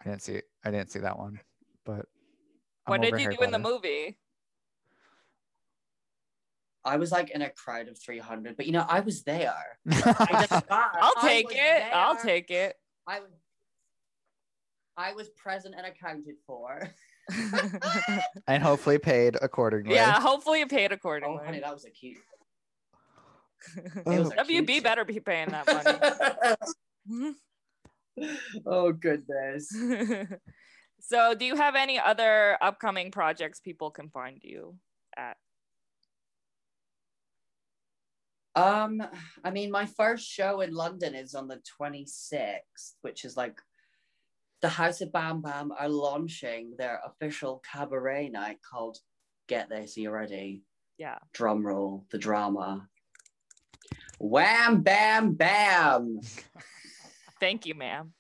[0.00, 0.40] I didn't see.
[0.64, 1.40] I didn't see that one.
[1.84, 2.06] But.
[2.86, 3.74] I'm What did you Harry do in the Potter.
[3.74, 4.18] movie?
[6.88, 9.54] I was like in a crowd of 300, but you know, I was there.
[9.88, 11.82] I just- I'll I take was it.
[11.94, 12.74] I'll take it.
[13.06, 13.30] I was.
[14.96, 16.90] I was present and accounted for.
[18.48, 19.94] and hopefully paid accordingly.
[19.94, 21.44] yeah, hopefully you paid Oh, accordingly.
[21.44, 22.16] honey, that was a cute.
[24.06, 24.12] Oh.
[24.12, 25.66] it was a WB cute better be paying that
[27.10, 27.34] money.
[28.66, 29.68] oh goodness.
[31.00, 34.74] so, do you have any other upcoming projects people can find you
[35.16, 35.36] at?
[38.58, 39.00] Um,
[39.44, 43.60] I mean, my first show in London is on the 26th, which is like
[44.62, 48.98] the House of Bam Bam are launching their official cabaret night called
[49.46, 50.62] Get This, Are You Ready?
[50.98, 51.18] Yeah.
[51.32, 52.88] Drum roll, the drama.
[54.18, 56.18] Wham, bam, bam.
[57.38, 58.12] Thank you, ma'am.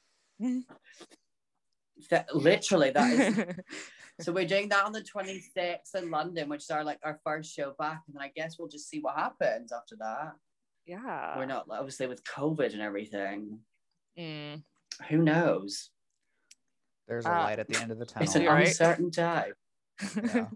[2.10, 3.44] That, literally, that is.
[4.20, 7.54] so we're doing that on the 26th in London, which is our like our first
[7.54, 10.32] show back, and then I guess we'll just see what happens after that.
[10.86, 11.36] yeah.
[11.38, 13.60] We're not obviously with COVID and everything.
[14.18, 14.62] Mm.
[15.08, 15.90] Who knows?
[17.06, 18.24] There's a Uh, light at the end of the tunnel.
[18.26, 18.66] It's an right.
[18.66, 19.52] uncertain time.
[20.16, 20.46] Yeah.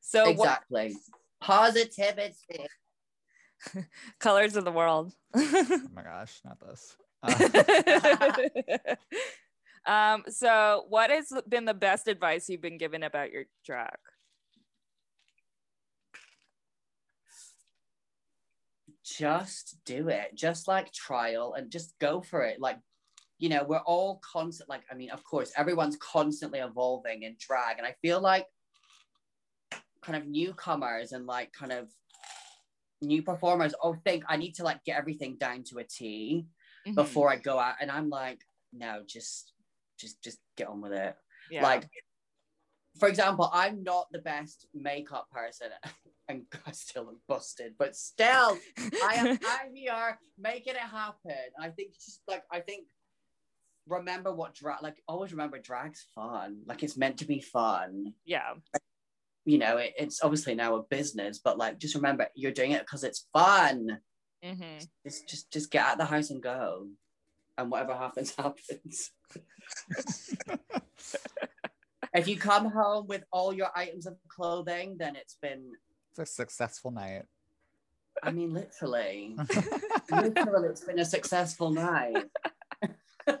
[0.00, 0.96] so, what exactly.
[1.40, 2.66] Positivity.
[4.20, 5.12] colors of the world?
[5.34, 6.96] oh my gosh, not this.
[7.22, 8.94] Uh,
[9.86, 13.96] um, so what has been the best advice you've been given about your drag?
[19.04, 20.34] Just do it.
[20.34, 22.60] Just like trial and just go for it.
[22.60, 22.78] Like,
[23.38, 24.68] you know, we're all constant.
[24.68, 28.46] Like, I mean, of course, everyone's constantly evolving in drag, and I feel like
[30.02, 31.88] kind of newcomers and like kind of
[33.02, 36.46] new performers all think I need to like get everything down to a T.
[36.86, 36.94] Mhm.
[36.94, 38.40] before I go out, and I'm like,
[38.72, 39.52] no, just,
[40.00, 41.14] just, just get on with it.
[41.50, 41.62] Yeah.
[41.62, 41.88] Like,
[42.98, 45.68] for example, I'm not the best makeup person,
[46.28, 49.26] and I still look busted, but still, I am.
[49.28, 51.32] I'm here making it happen.
[51.60, 52.86] I think just like I think.
[53.88, 56.60] Remember what drag like always remember drag's fun.
[56.66, 58.12] Like it's meant to be fun.
[58.24, 58.52] yeah.
[59.44, 62.82] You know, it, it's obviously now a business, but like just remember you're doing it
[62.82, 63.98] because it's fun.
[64.44, 66.88] hmm Just just just get out of the house and go.
[67.58, 69.10] And whatever happens, happens.
[72.14, 75.72] if you come home with all your items of clothing, then it's been
[76.10, 77.24] it's a successful night.
[78.22, 79.36] I mean literally.
[80.10, 82.24] literally it's been a successful night.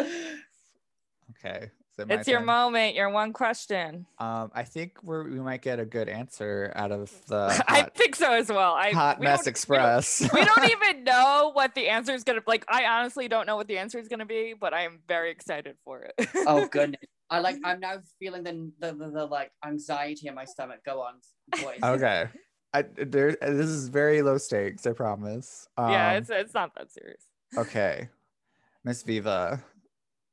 [0.00, 1.70] okay.
[1.98, 2.46] Is it It's your turn?
[2.46, 2.94] moment.
[2.94, 4.06] Your one question.
[4.18, 8.14] Um, I think we're, we might get a good answer out of the I think
[8.16, 8.74] so as well.
[8.74, 10.28] I hot we don't- mess we don't- express.
[10.32, 12.64] we don't even know what the answer is gonna like.
[12.68, 15.76] I honestly don't know what the answer is gonna be, but I am very excited
[15.84, 16.28] for it.
[16.46, 17.00] oh goodness.
[17.30, 20.78] I like I'm now feeling the the, the, the like anxiety in my stomach.
[20.84, 21.14] Go on,
[21.62, 21.78] boys.
[21.82, 22.28] okay.
[22.74, 24.86] I, there, this is very low stakes.
[24.86, 25.68] I promise.
[25.78, 27.22] yeah, Um, it's it's not that serious.
[27.56, 28.08] Okay.
[28.84, 29.62] Miss Viva,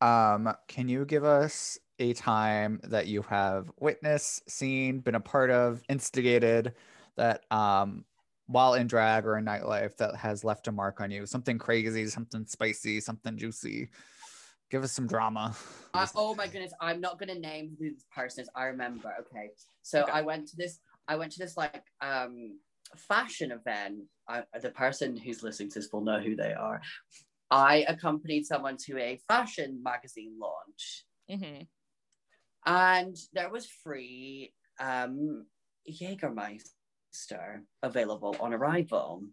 [0.01, 5.49] um, can you give us a time that you have witnessed, seen, been a part
[5.49, 6.73] of, instigated
[7.15, 8.03] that um
[8.47, 11.25] while in drag or in nightlife that has left a mark on you?
[11.25, 13.89] Something crazy, something spicy, something juicy.
[14.69, 15.55] Give us some drama.
[15.93, 18.49] I, oh my goodness, I'm not gonna name who this person is.
[18.55, 19.13] I remember.
[19.21, 20.11] Okay, so Okay.
[20.11, 20.79] I went to this.
[21.07, 22.59] I went to this like um
[22.97, 23.99] fashion event.
[24.27, 26.81] I, the person who's listening to this will know who they are.
[27.51, 31.63] I accompanied someone to a fashion magazine launch, hmm
[32.65, 35.45] and there was free um
[35.89, 39.23] Jägermeister available on arrival.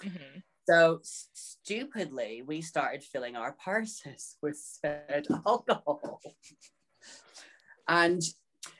[0.00, 0.38] hmm
[0.68, 6.20] So stupidly, we started filling our purses with said alcohol.
[7.88, 8.22] And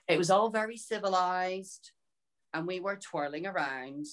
[0.08, 1.92] it was all very civilized,
[2.52, 4.06] and we were twirling around.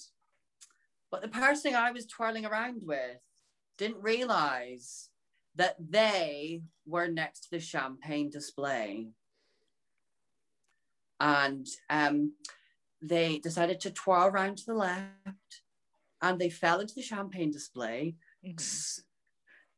[1.12, 3.22] But the person I was twirling around with
[3.78, 5.10] didn't realize
[5.56, 9.10] that they were next to the champagne display.
[11.20, 12.34] And um,
[13.02, 15.62] they decided to twirl around to the left
[16.22, 18.16] and they fell into the champagne display.
[18.46, 19.04] Mhm.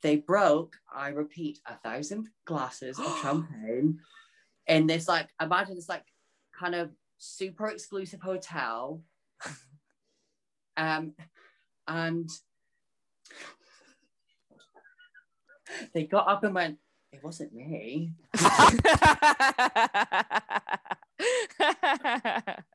[0.01, 3.99] They broke, I repeat, a thousand glasses of champagne
[4.67, 6.05] in this, like, imagine this, like,
[6.57, 9.01] kind of super exclusive hotel.
[10.77, 11.13] Um,
[11.87, 12.29] and
[15.93, 16.77] they got up and went,
[17.11, 18.13] It wasn't me.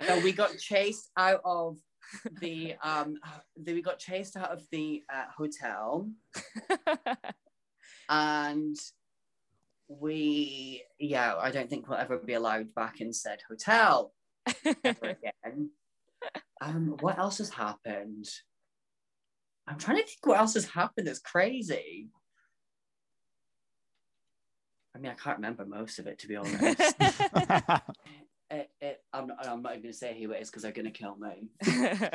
[0.02, 1.76] So we got chased out of
[2.40, 3.16] the um
[3.56, 6.10] the, we got chased out of the uh, hotel.
[8.08, 8.76] And
[9.88, 14.12] we yeah i don't think we'll ever be allowed back in said hotel
[14.84, 15.70] ever again.
[16.60, 18.28] Um what else has happened?
[19.66, 22.08] I'm trying to think what else has happened that's crazy
[24.94, 26.94] i mean i can't remember most of it to be honest
[28.50, 30.72] it, it, I'm, not, I'm not even going to say who it is because they're
[30.72, 31.50] going to kill me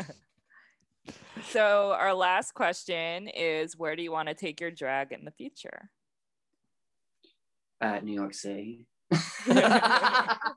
[1.52, 5.32] so our last question is where do you want to take your drag in the
[5.32, 5.90] future
[7.82, 8.88] uh, New York City.
[9.48, 10.50] I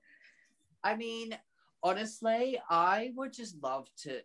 [0.97, 1.37] mean,
[1.83, 4.21] honestly, I would just love to.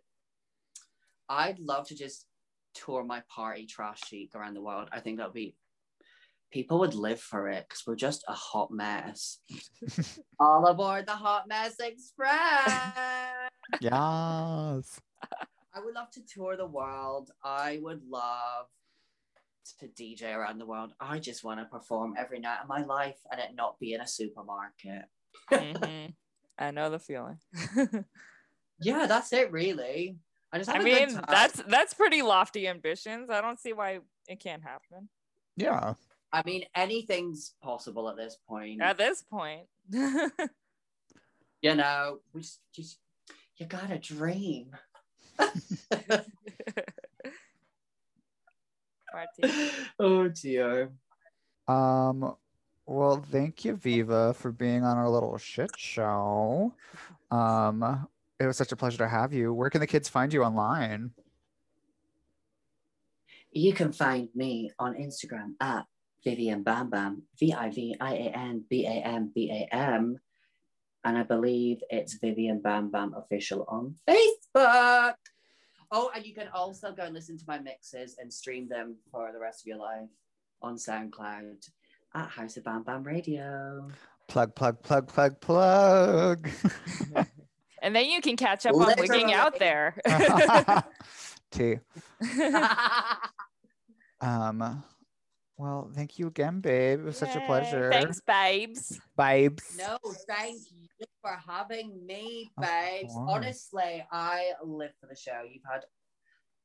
[1.28, 2.26] I'd love to just
[2.74, 4.88] tour my party trash chic around the world.
[4.92, 5.56] I think that would be.
[6.52, 9.38] People would live for it because we're just a hot mess.
[10.38, 12.70] All aboard the Hot Mess Express.
[13.80, 15.00] yes.
[15.74, 17.30] I would love to tour the world.
[17.42, 18.66] I would love
[19.80, 20.92] to DJ around the world.
[21.00, 24.00] I just want to perform every night of my life and it not be in
[24.00, 25.02] a supermarket.
[25.50, 26.14] Mhm.
[26.58, 27.38] i know the feeling
[28.80, 30.16] Yeah, that's it really.
[30.52, 33.72] I just have i a good mean that's that's pretty lofty ambitions i don't see
[33.72, 35.08] why it can't happen
[35.56, 35.94] Yeah.
[36.34, 38.82] I mean anything's possible at this point.
[38.82, 39.62] at this point
[41.64, 42.98] you know, we just, just
[43.56, 44.70] you gotta dream.
[50.00, 50.90] Oh dear.
[51.68, 52.34] Um,
[52.84, 56.74] well, thank you, Viva, for being on our little shit show.
[57.30, 58.08] Um,
[58.40, 59.54] it was such a pleasure to have you.
[59.54, 61.12] Where can the kids find you online?
[63.52, 65.84] You can find me on Instagram at
[66.24, 70.18] Vivian Bam Bam, V I V I A N B A M B A M.
[71.04, 75.14] And I believe it's Vivian Bam Bam official on Facebook.
[75.90, 79.30] Oh, and you can also go and listen to my mixes and stream them for
[79.32, 80.08] the rest of your life
[80.62, 81.68] on SoundCloud
[82.14, 83.90] at House of Bam Bam Radio.
[84.26, 86.48] Plug, plug, plug, plug, plug.
[87.82, 89.96] and then you can catch up on wigging out there
[91.50, 91.76] T.
[94.20, 94.82] Um,
[95.56, 97.00] well, thank you again, babe.
[97.00, 97.90] It was such a pleasure.
[97.92, 99.76] thanks babes Babes.
[99.78, 99.98] No,
[100.28, 103.14] thank you for having me, Of babes.
[103.16, 105.42] Honestly, I live for the show.
[105.48, 105.84] You've had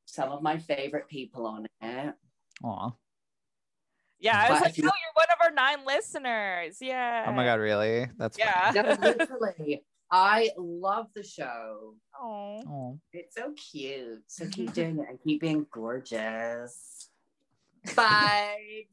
[0.06, 2.14] some of my favorite people on it.
[2.64, 2.90] Aw.
[4.18, 7.24] yeah i was But like if you- oh you're one of our nine listeners yeah
[7.26, 8.06] Oh my god, really?
[8.18, 8.72] That's Yeah.
[8.74, 11.94] No, literally, I love the show.
[12.20, 12.98] Oh.
[13.12, 14.22] It's so cute.
[14.26, 16.99] So keep doing it and keep being gorgeous.
[17.94, 18.84] Bye.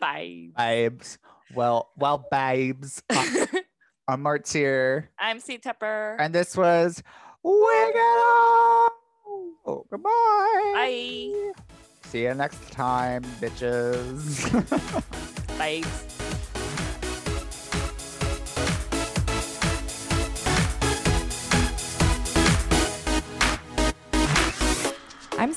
[0.00, 1.18] bye Babes.
[1.54, 3.02] Well, well, babes.
[3.10, 3.58] I- uh,
[4.08, 4.22] I'm
[4.52, 5.10] here.
[5.18, 6.16] I'm C Tepper.
[6.18, 7.02] and this was
[7.42, 7.60] Wiggle.
[9.66, 10.72] Oh, goodbye.
[10.74, 11.52] Bye.
[12.04, 14.48] See you next time, bitches.
[15.58, 15.82] Bye.